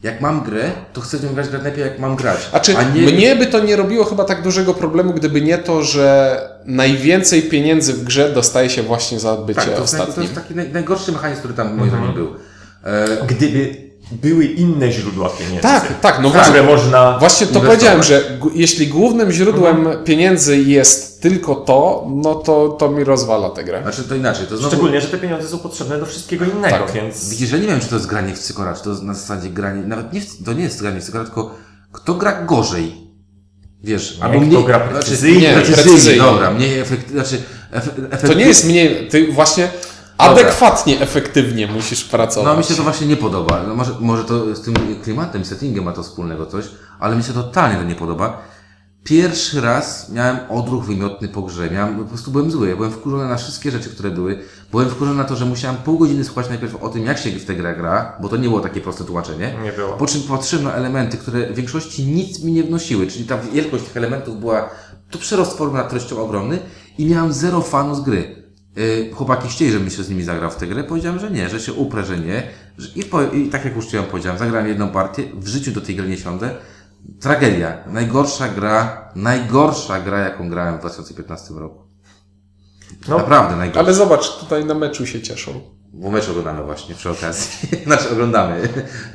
jak 0.03 0.21
mam 0.21 0.43
grę, 0.43 0.71
to 0.93 1.01
chcę 1.01 1.19
w 1.19 1.25
nią 1.25 1.35
grać 1.35 1.47
najpierw 1.63 1.79
jak 1.79 1.99
mam 1.99 2.17
grać. 2.17 2.49
A 2.53 2.61
czy 2.61 2.75
mnie 2.95 3.37
by 3.37 3.47
to 3.47 3.61
nie 3.61 3.77
robiło 3.77 4.05
chyba 4.05 4.25
tak 4.25 4.43
dużego 4.43 4.75
problemu, 4.75 5.13
gdyby 5.13 5.41
nie 5.41 5.59
to, 5.59 5.83
że 5.83 6.41
najwięcej 6.65 7.43
pieniędzy 7.43 7.93
w 7.93 8.05
grze 8.05 8.33
dostaje 8.33 8.71
się 8.71 8.83
właśnie 8.83 9.21
za 9.21 9.37
bycie 9.37 9.61
tak, 9.61 9.75
to, 9.75 9.81
jest, 9.81 9.95
naj- 9.95 9.97
to 9.97 10.03
ostatnim. 10.03 10.23
jest 10.23 10.35
taki 10.35 10.55
naj, 10.55 10.73
najgorszy 10.73 11.13
mechanizm, 11.13 11.39
który 11.39 11.55
tam 11.55 11.75
moim 11.75 11.91
zdaniem 11.91 12.15
był. 12.15 12.35
E, 12.85 13.27
Gdyby 13.27 13.89
były 14.13 14.45
inne 14.45 14.93
źródła 14.93 15.29
pieniędzy, 15.29 15.61
Tak, 15.63 16.01
tak, 16.01 16.21
no 16.23 16.29
które 16.31 16.45
właśnie. 16.45 16.63
można... 16.63 17.19
Właśnie 17.19 17.47
to 17.47 17.53
inwestować. 17.53 17.79
powiedziałem, 17.79 18.03
że 18.03 18.21
g- 18.43 18.51
jeśli 18.55 18.87
głównym 18.87 19.33
źródłem 19.33 19.89
pieniędzy 20.05 20.57
jest 20.59 21.23
tylko 21.23 21.55
to, 21.55 22.07
no 22.15 22.35
to, 22.35 22.69
to 22.69 22.89
mi 22.91 23.05
rozwala 23.05 23.51
tę 23.51 23.65
grę. 23.65 23.83
znaczy 23.83 24.05
to 24.05 24.15
inaczej, 24.15 24.47
to 24.47 24.57
znowu... 24.57 24.73
Szczególnie, 24.75 25.01
że 25.01 25.09
te 25.09 25.19
pieniądze 25.19 25.49
są 25.49 25.59
potrzebne 25.59 25.99
do 25.99 26.07
wszystkiego 26.07 26.45
innego, 26.45 26.77
Tak. 26.87 26.93
więc... 26.93 27.29
Widzisz, 27.31 27.51
ja 27.53 27.59
nie 27.59 27.67
wiem, 27.67 27.81
czy 27.81 27.87
to 27.89 27.95
jest 27.95 28.07
granie 28.07 28.35
w 28.35 28.39
cykora, 28.39 28.75
czy 28.75 28.83
to 28.83 28.91
jest 28.91 29.03
na 29.03 29.15
zasadzie 29.15 29.49
granie, 29.51 29.83
nawet 29.83 30.13
nie, 30.13 30.21
w- 30.21 30.45
to 30.45 30.53
nie 30.53 30.63
jest 30.63 30.81
granie 30.81 31.01
w 31.01 31.05
cykora, 31.05 31.25
tylko 31.25 31.55
kto 31.93 32.15
gra 32.15 32.43
gorzej. 32.45 32.93
Wiesz, 33.85 34.19
albo 34.21 34.39
kto 34.41 34.47
mniej... 34.47 34.65
gra 34.65 34.79
znaczy, 34.79 34.93
precyzyjnie. 34.95 35.41
Nie, 35.41 35.55
precyzyjnie, 35.55 35.83
precyzyjnie. 35.91 36.23
dobra, 36.23 36.51
mniej 36.51 36.79
efektywnie, 36.79 37.13
znaczy 37.25 37.43
To 38.27 38.35
nie 38.35 38.45
jest 38.47 38.65
mniej, 38.65 39.09
ty 39.09 39.33
właśnie 39.33 39.69
adekwatnie, 40.19 41.01
efektywnie 41.01 41.67
musisz 41.67 42.05
pracować. 42.05 42.53
No 42.53 42.57
mi 42.57 42.65
się 42.65 42.75
to 42.75 42.83
właśnie 42.83 43.07
nie 43.07 43.17
podoba. 43.17 43.63
No, 43.69 43.75
może, 43.75 43.93
może 44.01 44.25
to 44.25 44.57
z 44.57 44.63
tym 44.63 44.75
klimatem, 45.03 45.45
settingiem 45.45 45.85
ma 45.85 45.93
to 45.93 46.03
wspólnego 46.03 46.47
coś, 46.47 46.65
ale 47.01 47.17
mi 47.17 47.23
się 47.23 47.33
totalnie 47.33 47.77
to 47.77 47.85
nie 47.85 47.95
podoba. 47.95 48.43
Pierwszy 49.05 49.61
raz 49.61 50.11
miałem 50.13 50.39
odruch 50.49 50.85
wymiotny 50.85 51.29
po 51.29 51.43
grze. 51.43 51.71
Miałem, 51.71 51.99
po 51.99 52.05
prostu 52.05 52.31
byłem 52.31 52.51
zły. 52.51 52.69
Ja 52.69 52.77
byłem 52.77 52.93
wkurzony 52.93 53.29
na 53.29 53.37
wszystkie 53.37 53.71
rzeczy, 53.71 53.91
które 53.91 54.11
były. 54.11 54.39
Byłem 54.71 54.91
wkurzony 54.91 55.17
na 55.17 55.25
to, 55.25 55.37
że 55.37 55.45
musiałem 55.45 55.77
pół 55.77 55.99
godziny 55.99 56.25
słuchać 56.25 56.49
najpierw 56.49 56.83
o 56.83 56.89
tym, 56.89 57.05
jak 57.05 57.19
się 57.19 57.31
w 57.31 57.45
tę 57.45 57.55
grę 57.55 57.77
gra, 57.77 58.17
bo 58.21 58.29
to 58.29 58.37
nie 58.37 58.49
było 58.49 58.61
takie 58.61 58.81
proste 58.81 59.05
tłumaczenie. 59.05 59.55
Nie 59.63 59.73
było. 59.73 59.93
Po 59.93 60.07
czym 60.07 60.23
patrzyłem 60.23 60.65
na 60.65 60.75
elementy, 60.75 61.17
które 61.17 61.47
w 61.53 61.57
większości 61.57 62.07
nic 62.07 62.45
mi 62.45 62.53
nie 62.53 62.65
wnosiły, 62.65 63.07
czyli 63.07 63.25
ta 63.25 63.39
wielkość 63.39 63.85
tych 63.85 63.97
elementów 63.97 64.41
była, 64.41 64.71
to 65.11 65.19
przyrost 65.19 65.59
formy 65.59 65.79
nad 65.79 65.91
treścią 65.91 66.23
ogromny 66.23 66.59
i 66.99 67.07
miałem 67.07 67.33
zero 67.33 67.61
fanu 67.61 67.95
z 67.95 68.01
gry. 68.01 68.38
Yy, 68.79 69.11
chłopaki 69.15 69.49
chcieli, 69.49 69.73
żebym 69.73 69.91
się 69.91 70.03
z 70.03 70.11
nimi 70.11 70.23
zagrał 70.23 70.51
w 70.51 70.57
tę 70.57 70.67
grę, 70.67 70.85
powiedziałem, 70.85 71.19
że 71.19 71.31
nie, 71.31 71.49
że 71.49 71.61
się 71.61 71.73
uprę, 71.73 72.05
że 72.05 72.19
nie. 72.19 72.43
I, 72.97 73.05
po, 73.05 73.23
I 73.23 73.49
tak 73.49 73.65
jak 73.65 73.77
uczciłem 73.77 74.05
powiedziałem, 74.07 74.39
zagrałem 74.39 74.69
jedną 74.69 74.89
partię, 74.89 75.25
w 75.35 75.49
życiu 75.49 75.73
do 75.73 75.81
tej 75.81 75.97
gry 75.97 76.09
nie 76.09 76.17
siądę. 76.17 76.55
Tragedia. 77.21 77.85
Najgorsza 77.87 78.49
gra, 78.49 79.11
najgorsza 79.17 80.01
gra, 80.01 80.19
jaką 80.19 80.49
grałem 80.49 80.77
w 80.77 80.81
2015 80.81 81.55
roku. 81.55 81.83
No. 83.09 83.19
Naprawdę 83.19 83.57
najgorsza. 83.57 83.81
Ale 83.81 83.95
zobacz, 83.95 84.39
tutaj 84.39 84.65
na 84.65 84.75
meczu 84.75 85.07
się 85.07 85.23
cieszą. 85.23 85.78
Bo 86.01 86.11
mecz 86.11 86.29
oglądamy 86.29 86.65
właśnie 86.65 86.95
przy 86.95 87.11
okazji. 87.11 87.69
znaczy 87.87 88.11
oglądamy. 88.13 88.69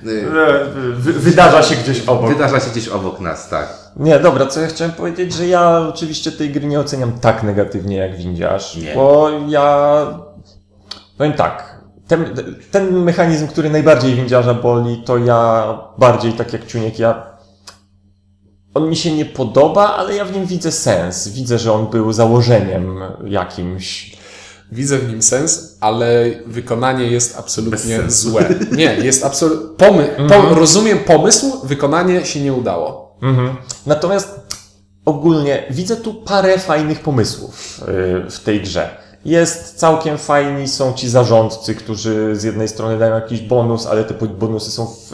Wy- 0.04 1.13
Wydarza 1.13 1.63
się 1.63 1.76
gdzieś 1.76 2.02
obok. 2.08 2.30
Wydarza 2.30 2.60
się 2.60 2.72
gdzieś 2.72 2.88
obok 2.88 3.19
nas, 3.19 3.50
tak. 3.50 3.78
Nie, 3.96 4.19
dobra, 4.19 4.46
co 4.46 4.60
ja 4.62 4.67
chciałem 4.67 4.93
powiedzieć, 4.93 5.34
że 5.34 5.48
ja 5.48 5.80
oczywiście 5.89 6.32
tej 6.32 6.50
gry 6.52 6.67
nie 6.67 6.80
oceniam 6.80 7.19
tak 7.19 7.43
negatywnie 7.43 7.98
jak 7.98 8.17
windziarz, 8.17 8.76
Nie. 8.76 8.96
bo 8.96 9.30
ja 9.48 10.06
powiem 11.17 11.34
tak, 11.34 11.82
ten, 12.08 12.36
ten 12.72 13.04
mechanizm, 13.04 13.48
który 13.48 13.69
najbardziej 13.69 14.15
windziarza 14.15 14.54
boli, 14.54 15.04
to 15.06 15.17
ja 15.17 15.67
bardziej 15.98 16.34
tak 16.34 16.54
jak 16.54 16.65
Ciuniek, 16.65 17.00
ja 17.00 17.34
on 18.74 18.89
mi 18.89 18.96
się 18.96 19.12
nie 19.15 19.26
podoba, 19.26 19.96
ale 19.96 20.15
ja 20.15 20.26
w 20.26 20.34
nim 20.36 20.46
widzę 20.46 20.72
sens. 20.72 21.28
Widzę, 21.28 21.60
że 21.60 21.74
on 21.74 21.88
był 21.88 22.13
założeniem 22.13 23.00
jakimś. 23.26 24.12
Widzę 24.74 25.00
w 25.00 25.10
nim 25.10 25.22
sens, 25.22 25.78
ale 25.80 26.26
wykonanie 26.46 27.08
jest 27.08 27.38
absolutnie 27.40 28.00
złe. 28.08 28.56
Nie, 28.72 28.96
jest 28.96 29.26
absolutnie. 29.26 29.88
Pomy... 29.88 30.16
Po... 30.30 30.56
Rozumiem 30.56 31.00
pomysł, 31.00 31.68
wykonanie 31.68 32.26
się 32.26 32.42
nie 32.42 32.54
udało. 32.54 33.18
Mhm. 33.22 33.56
Natomiast 33.86 34.40
ogólnie 35.06 35.64
widzę 35.70 35.96
tu 35.96 36.14
parę 36.14 36.60
fajnych 36.60 37.00
pomysłów 37.00 37.82
yy, 37.88 38.30
w 38.30 38.40
tej 38.40 38.62
grze. 38.62 38.90
Jest 39.26 39.80
całkiem 39.80 40.18
fajni, 40.18 40.68
są 40.68 40.94
ci 40.94 41.10
zarządcy, 41.10 41.76
którzy 41.76 42.36
z 42.36 42.44
jednej 42.44 42.68
strony 42.68 43.00
dają 43.00 43.16
jakiś 43.16 43.42
bonus, 43.42 43.86
ale 43.86 44.04
te 44.04 44.28
bonusy 44.28 44.72
są 44.72 44.86
w, 44.86 45.12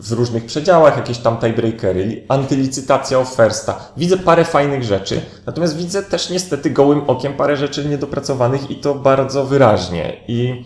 w 0.00 0.12
różnych 0.12 0.46
przedziałach, 0.46 0.96
jakieś 0.96 1.18
tam 1.18 1.36
tiebreakery, 1.38 2.24
antylicytacja 2.28 3.18
ofersta. 3.18 3.92
Widzę 3.96 4.16
parę 4.16 4.44
fajnych 4.44 4.82
rzeczy, 4.82 5.20
natomiast 5.46 5.76
widzę 5.76 6.02
też 6.02 6.30
niestety 6.30 6.70
gołym 6.70 7.00
okiem 7.10 7.32
parę 7.32 7.56
rzeczy 7.56 7.84
niedopracowanych 7.88 8.70
i 8.70 8.76
to 8.76 8.94
bardzo 8.94 9.46
wyraźnie. 9.46 10.16
I 10.28 10.64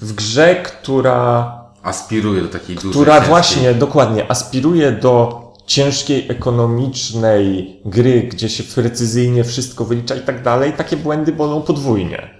w 0.00 0.12
grze, 0.12 0.54
która 0.54 1.52
Aspiruje 1.82 2.42
do 2.42 2.48
takiej 2.48 2.76
dużej 2.76 2.90
która 2.90 3.14
ciężkiej- 3.14 3.28
właśnie 3.28 3.74
dokładnie 3.74 4.30
aspiruje 4.30 4.92
do 4.92 5.42
ciężkiej 5.66 6.30
ekonomicznej 6.30 7.80
gry, 7.84 8.22
gdzie 8.22 8.48
się 8.48 8.62
precyzyjnie 8.64 9.44
wszystko 9.44 9.84
wylicza 9.84 10.14
i 10.14 10.20
tak 10.20 10.42
dalej, 10.42 10.72
takie 10.72 10.96
błędy 10.96 11.32
bolą 11.32 11.62
podwójnie. 11.62 12.30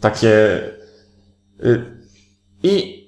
Takie. 0.00 0.60
y, 1.64 1.84
I 2.62 3.02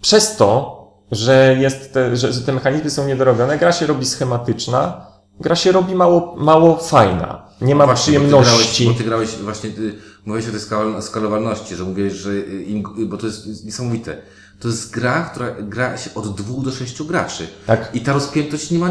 przez 0.00 0.36
to, 0.36 0.75
że, 1.12 1.56
jest 1.60 1.92
te, 1.92 2.16
że, 2.16 2.32
że 2.32 2.40
te 2.40 2.52
mechanizmy 2.52 2.90
są 2.90 3.06
niedorobione, 3.06 3.58
gra 3.58 3.72
się 3.72 3.86
robi 3.86 4.06
schematyczna, 4.06 5.06
gra 5.40 5.56
się 5.56 5.72
robi 5.72 5.94
mało, 5.94 6.34
mało 6.38 6.76
fajna. 6.76 7.46
Nie 7.60 7.74
ma 7.74 7.86
Właśnie, 7.86 8.12
przyjemności. 8.20 8.86
Bo 8.86 8.94
ty, 8.94 9.04
grałeś, 9.04 9.30
bo 9.30 9.34
ty 9.34 9.34
grałeś 9.34 9.36
właśnie, 9.44 9.70
ty 9.70 9.94
mówiłeś 10.26 10.48
o 10.48 10.50
tej 10.50 10.60
skal- 10.60 11.02
skalowalności, 11.02 11.76
że 11.76 11.84
mówiłeś, 11.84 12.12
że 12.12 12.38
im, 12.40 12.82
bo 13.08 13.16
to 13.16 13.26
jest 13.26 13.64
niesamowite. 13.64 14.16
To 14.60 14.68
jest 14.68 14.90
gra, 14.90 15.22
która 15.22 15.50
gra 15.62 15.96
się 15.96 16.10
od 16.14 16.36
dwóch 16.36 16.64
do 16.64 16.70
sześciu 16.70 17.04
graczy. 17.04 17.46
Tak. 17.66 17.90
I 17.94 18.00
ta 18.00 18.12
rozpiętość 18.12 18.70
nie 18.70 18.78
ma 18.78 18.90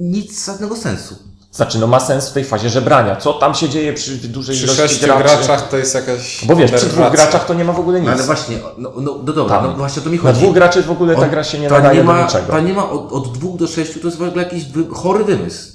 nic 0.00 0.46
żadnego 0.46 0.76
sensu. 0.76 1.14
Znaczy, 1.56 1.78
no 1.78 1.86
ma 1.86 2.00
sens 2.00 2.28
w 2.28 2.32
tej 2.32 2.44
fazie 2.44 2.68
żebrania. 2.70 3.16
Co 3.16 3.32
tam 3.32 3.54
się 3.54 3.68
dzieje 3.68 3.92
przy 3.92 4.16
dużej 4.16 4.56
Przy 4.56 4.64
ilości 4.64 4.82
sześciu 4.82 5.06
graczy? 5.06 5.22
graczach 5.36 5.68
to 5.68 5.76
jest 5.76 5.94
jakaś. 5.94 6.44
Bo 6.44 6.56
wiesz, 6.56 6.72
przy 6.72 6.86
dwóch 6.86 7.10
graczach 7.12 7.46
to 7.46 7.54
nie 7.54 7.64
ma 7.64 7.72
w 7.72 7.80
ogóle 7.80 8.00
nic. 8.00 8.06
No 8.06 8.12
ale 8.14 8.22
właśnie, 8.22 8.56
no, 8.78 8.90
no, 8.96 9.02
no 9.22 9.32
dobra, 9.32 9.56
Tam. 9.56 9.66
no 9.70 9.76
właśnie 9.76 10.02
o 10.02 10.04
to 10.04 10.10
mi 10.10 10.16
Na 10.16 10.22
chodzi. 10.22 10.40
dwóch 10.40 10.54
graczy 10.54 10.82
w 10.82 10.90
ogóle 10.90 11.14
ta 11.14 11.20
On- 11.22 11.30
gra 11.30 11.44
się 11.44 11.58
nie 11.58 11.68
nadaje 11.68 12.04
ma, 12.04 12.16
do 12.18 12.22
niczego. 12.24 12.52
Ta 12.52 12.60
nie 12.60 12.72
ma 12.72 12.90
od, 12.90 13.12
od 13.12 13.32
dwóch 13.38 13.56
do 13.56 13.66
sześciu, 13.66 14.00
to 14.00 14.06
jest 14.06 14.18
w 14.18 14.22
ogóle 14.22 14.42
jakiś 14.42 14.64
wy, 14.64 14.84
chory 14.94 15.24
wymysł. 15.24 15.72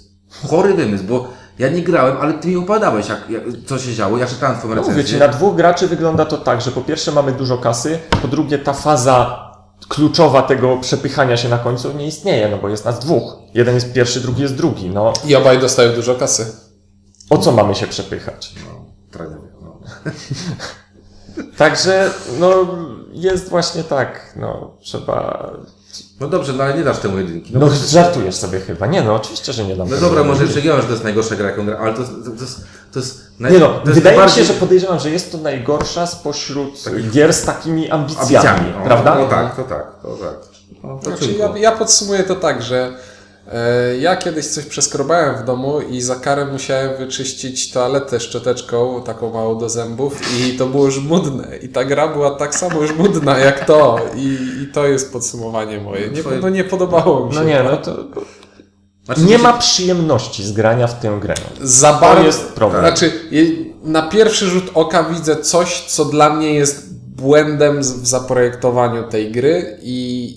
Chory 0.49 0.73
wymysł, 0.73 1.03
bo 1.03 1.27
ja 1.59 1.69
nie 1.69 1.81
grałem, 1.81 2.17
ale 2.21 2.33
ty 2.33 2.47
mi 2.47 2.55
opowiadałeś, 2.57 3.09
jak, 3.09 3.29
jak, 3.29 3.43
co 3.65 3.79
się 3.79 3.93
działo. 3.95 4.17
Ja 4.17 4.27
czytałem 4.27 4.57
twoją 4.57 4.75
No 4.75 4.81
recenzję. 4.81 5.03
ci, 5.05 5.17
na 5.17 5.27
dwóch 5.27 5.55
graczy 5.55 5.87
wygląda 5.87 6.25
to 6.25 6.37
tak, 6.37 6.61
że 6.61 6.71
po 6.71 6.81
pierwsze 6.81 7.11
mamy 7.11 7.31
dużo 7.31 7.57
kasy, 7.57 7.99
po 8.21 8.27
drugie 8.27 8.59
ta 8.59 8.73
faza 8.73 9.50
kluczowa 9.87 10.41
tego 10.41 10.77
przepychania 10.77 11.37
się 11.37 11.49
na 11.49 11.57
końcu 11.57 11.93
nie 11.93 12.07
istnieje, 12.07 12.49
no 12.49 12.57
bo 12.57 12.69
jest 12.69 12.85
nas 12.85 12.99
dwóch. 12.99 13.35
Jeden 13.53 13.75
jest 13.75 13.93
pierwszy, 13.93 14.19
drugi 14.21 14.41
jest 14.41 14.55
drugi. 14.55 14.89
No 14.89 15.13
I 15.25 15.35
obaj 15.35 15.59
dostają 15.59 15.93
dużo 15.93 16.15
kasy. 16.15 16.45
o 17.29 17.37
co 17.37 17.51
mamy 17.51 17.75
się 17.75 17.87
przepychać? 17.87 18.53
No, 18.65 18.85
tragedia, 19.11 19.51
no. 19.61 19.79
Także 21.57 22.11
no 22.39 22.67
jest 23.11 23.49
właśnie 23.49 23.83
tak, 23.83 24.33
no 24.35 24.77
trzeba... 24.81 25.49
no 26.19 26.27
dobrze, 26.27 26.53
no 26.53 26.63
ale 26.63 26.77
nie 26.77 26.83
dasz 26.83 26.99
temu 26.99 27.17
jedynki. 27.17 27.53
No 27.53 27.59
bo- 27.59 27.69
żartujesz 27.87 28.35
sobie 28.35 28.59
chyba. 28.59 28.87
Nie 28.87 29.01
no, 29.01 29.15
oczywiście, 29.15 29.53
że 29.53 29.65
nie 29.65 29.75
dam 29.75 29.89
No 29.89 29.97
dobra, 29.97 30.23
może 30.23 30.43
jeszcze 30.43 30.61
że 30.61 30.83
to 30.83 30.91
jest 30.91 31.03
najgorsza 31.03 31.35
gra, 31.35 31.49
jaką 31.49 31.65
gra, 31.65 31.77
ale 31.77 31.93
to, 31.93 32.03
to, 32.03 32.31
to 32.37 32.41
jest... 32.41 32.61
To 32.93 32.99
jest 32.99 33.30
Nie 33.49 33.59
no, 33.59 33.67
to 33.67 33.89
jest 33.89 33.93
wydaje 33.93 34.23
mi 34.23 34.31
się, 34.31 34.43
że 34.43 34.53
podejrzewam, 34.53 34.99
że 34.99 35.09
jest 35.09 35.31
to 35.31 35.37
najgorsza 35.37 36.07
spośród 36.07 36.83
Takich- 36.83 37.11
gier 37.11 37.33
z 37.33 37.43
takimi 37.43 37.91
ambicjami, 37.91 38.47
ambicjami, 38.47 38.73
o, 38.81 38.85
prawda? 38.85 39.15
No 39.15 39.27
tak, 39.27 39.55
to 39.55 39.63
tak, 39.63 39.87
to 40.01 40.07
tak. 40.07 40.35
No, 40.83 40.99
to 41.03 41.09
Znaczy, 41.09 41.31
ja, 41.31 41.53
ja 41.57 41.71
podsumuję 41.71 42.23
to 42.23 42.35
tak, 42.35 42.61
że 42.61 42.93
e, 43.51 43.97
ja 43.97 44.15
kiedyś 44.15 44.47
coś 44.47 44.65
przeskrobałem 44.65 45.35
w 45.35 45.43
domu 45.43 45.81
i 45.81 46.01
za 46.01 46.15
karę 46.15 46.45
musiałem 46.45 46.97
wyczyścić 46.97 47.71
toaletę 47.71 48.19
szczoteczką, 48.19 49.03
taką 49.05 49.33
małą 49.33 49.59
do 49.59 49.69
zębów 49.69 50.21
i 50.39 50.57
to 50.57 50.65
było 50.65 50.91
żmudne. 50.91 51.57
I 51.57 51.69
ta 51.69 51.85
gra 51.85 52.07
była 52.07 52.31
tak 52.31 52.55
samo 52.55 52.87
żmudna 52.87 53.37
jak 53.37 53.65
to. 53.65 53.99
I, 54.15 54.37
i 54.63 54.67
to 54.73 54.87
jest 54.87 55.13
podsumowanie 55.13 55.79
moje. 55.79 56.09
Nie, 56.09 56.23
no 56.41 56.49
nie 56.49 56.63
podobało 56.63 57.25
mi 57.25 57.33
się 57.33 57.39
No 57.39 57.45
nie, 57.45 57.63
no 57.63 57.77
to 57.77 57.95
Znaczy, 59.05 59.21
nie 59.21 59.37
to 59.37 59.43
ma 59.43 59.53
przyjemności 59.53 60.43
z 60.43 60.51
grania 60.51 60.87
w 60.87 60.99
tę 60.99 61.17
grę. 61.21 61.33
Za 61.61 61.93
To 61.93 62.01
bardzo... 62.01 62.25
jest 62.25 62.53
problem. 62.53 62.81
Znaczy, 62.85 63.11
na 63.83 64.01
pierwszy 64.01 64.47
rzut 64.47 64.71
oka 64.73 65.03
widzę 65.03 65.35
coś, 65.35 65.81
co 65.81 66.05
dla 66.05 66.29
mnie 66.35 66.53
jest 66.53 66.99
błędem 67.15 67.79
w 67.79 68.07
zaprojektowaniu 68.07 69.03
tej 69.03 69.31
gry 69.31 69.77
i, 69.81 70.35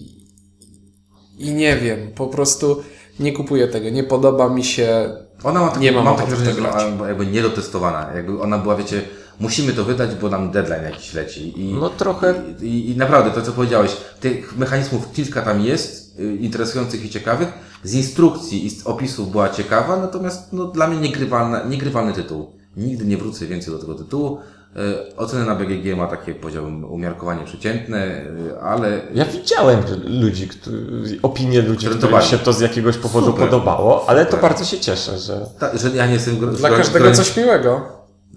i 1.39 1.53
nie 1.53 1.77
wiem, 1.77 1.99
po 2.15 2.27
prostu 2.27 2.83
nie 3.21 3.33
kupuję 3.33 3.69
tego, 3.69 3.91
nie 3.91 4.05
podoba 4.05 4.49
mi 4.49 4.65
się. 4.65 5.17
Ona 5.45 5.61
ma 5.61 5.69
takie, 5.69 5.81
Nie 5.81 5.93
mam 5.93 6.17
takie 6.17 6.31
to 6.31 6.37
wrażenie, 6.37 6.63
że 6.63 6.73
ona 6.73 6.97
była 6.97 7.09
jakby 7.09 7.27
niedotestowana. 7.27 8.11
Jakby 8.15 8.41
ona 8.43 8.59
była, 8.59 8.77
wiecie, 8.77 9.03
musimy 9.41 9.73
to 9.73 9.85
wydać, 9.85 10.15
bo 10.15 10.29
nam 10.29 10.51
deadline 10.51 10.83
jakiś 10.85 11.15
leci. 11.15 11.61
I, 11.61 11.75
No 11.75 11.91
trochę- 11.91 12.35
I, 12.61 12.65
i, 12.65 12.91
I 12.91 12.97
naprawdę, 12.97 13.31
to 13.31 13.43
co 13.43 13.53
powiedziałeś, 13.53 13.91
tych 14.21 14.59
mechanizmów 14.59 15.13
kilka 15.13 15.43
tam 15.43 15.61
jest, 15.61 16.19
y, 16.21 16.37
interesujących 16.37 17.05
i 17.05 17.11
ciekawych. 17.11 17.49
Z 17.85 17.95
instrukcji 17.95 18.67
i 18.67 18.71
z 18.71 18.87
opisów 18.87 19.31
była 19.31 19.49
ciekawa, 19.49 19.97
natomiast 19.97 20.53
no, 20.53 20.65
dla 20.65 20.87
mnie 20.89 21.01
niegrywalna, 21.01 21.63
niegrywalny 21.65 22.13
tytuł. 22.13 22.53
Nigdy 22.77 23.05
nie 23.05 23.17
wrócę 23.17 23.47
więcej 23.47 23.75
do 23.75 23.81
tego 23.81 23.95
tytułu. 23.95 24.39
E, 24.77 25.17
Oceny 25.17 25.45
na 25.45 25.55
BGG 25.55 25.97
ma 25.97 26.07
takie, 26.07 26.35
powiedziałbym, 26.35 26.85
umiarkowanie 26.85 27.45
przeciętne, 27.45 27.99
e, 27.99 28.61
ale 28.63 29.01
Ja 29.15 29.25
widziałem 29.25 29.81
ludzi, 30.05 30.49
którzy, 30.49 31.19
opinie 31.23 31.63
ludzi, 31.63 31.87
Którym 31.87 32.01
to 32.11 32.21
się 32.21 32.39
to 32.39 32.53
z 32.53 32.61
jakiegoś 32.61 32.97
powodu 32.97 33.27
Super. 33.27 33.45
podobało, 33.45 34.09
ale 34.09 34.27
to 34.27 34.37
bardzo 34.37 34.65
się 34.65 34.81
cieszę, 34.81 35.19
że 35.19 35.47
ta, 35.59 35.77
że 35.79 35.91
ja 35.91 36.07
nie 36.07 36.13
jestem 36.13 36.37
gro- 36.37 36.57
Dla 36.57 36.71
każdego 36.71 36.99
gronie- 37.05 37.17
coś 37.17 37.37
miłego. 37.37 37.83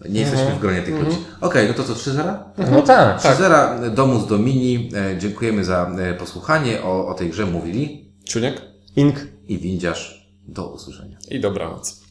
Nie 0.10 0.20
jesteśmy 0.22 0.52
w 0.56 0.60
gronie 0.60 0.82
tych 0.82 1.00
ludzi. 1.04 1.18
Okej, 1.42 1.68
no 1.68 1.74
to 1.74 1.84
co, 1.84 1.94
3-0? 1.94 2.34
no 2.72 2.82
tak. 2.82 3.20
3-0 3.22 3.90
Domus 3.94 4.28
Domini. 4.28 4.90
E, 5.16 5.18
Dziękujemy 5.18 5.64
za 5.64 5.92
posłuchanie. 6.20 6.84
O, 6.84 7.08
o 7.08 7.14
tej 7.14 7.30
grze 7.30 7.46
mówili 7.46 8.12
Czuniek 8.30 8.62
Ink 8.96 9.16
i 9.48 9.58
windziarz. 9.58 10.28
Do 10.48 10.68
usłyszenia. 10.68 11.18
i 11.32 11.40
dobranoc. 11.40 12.04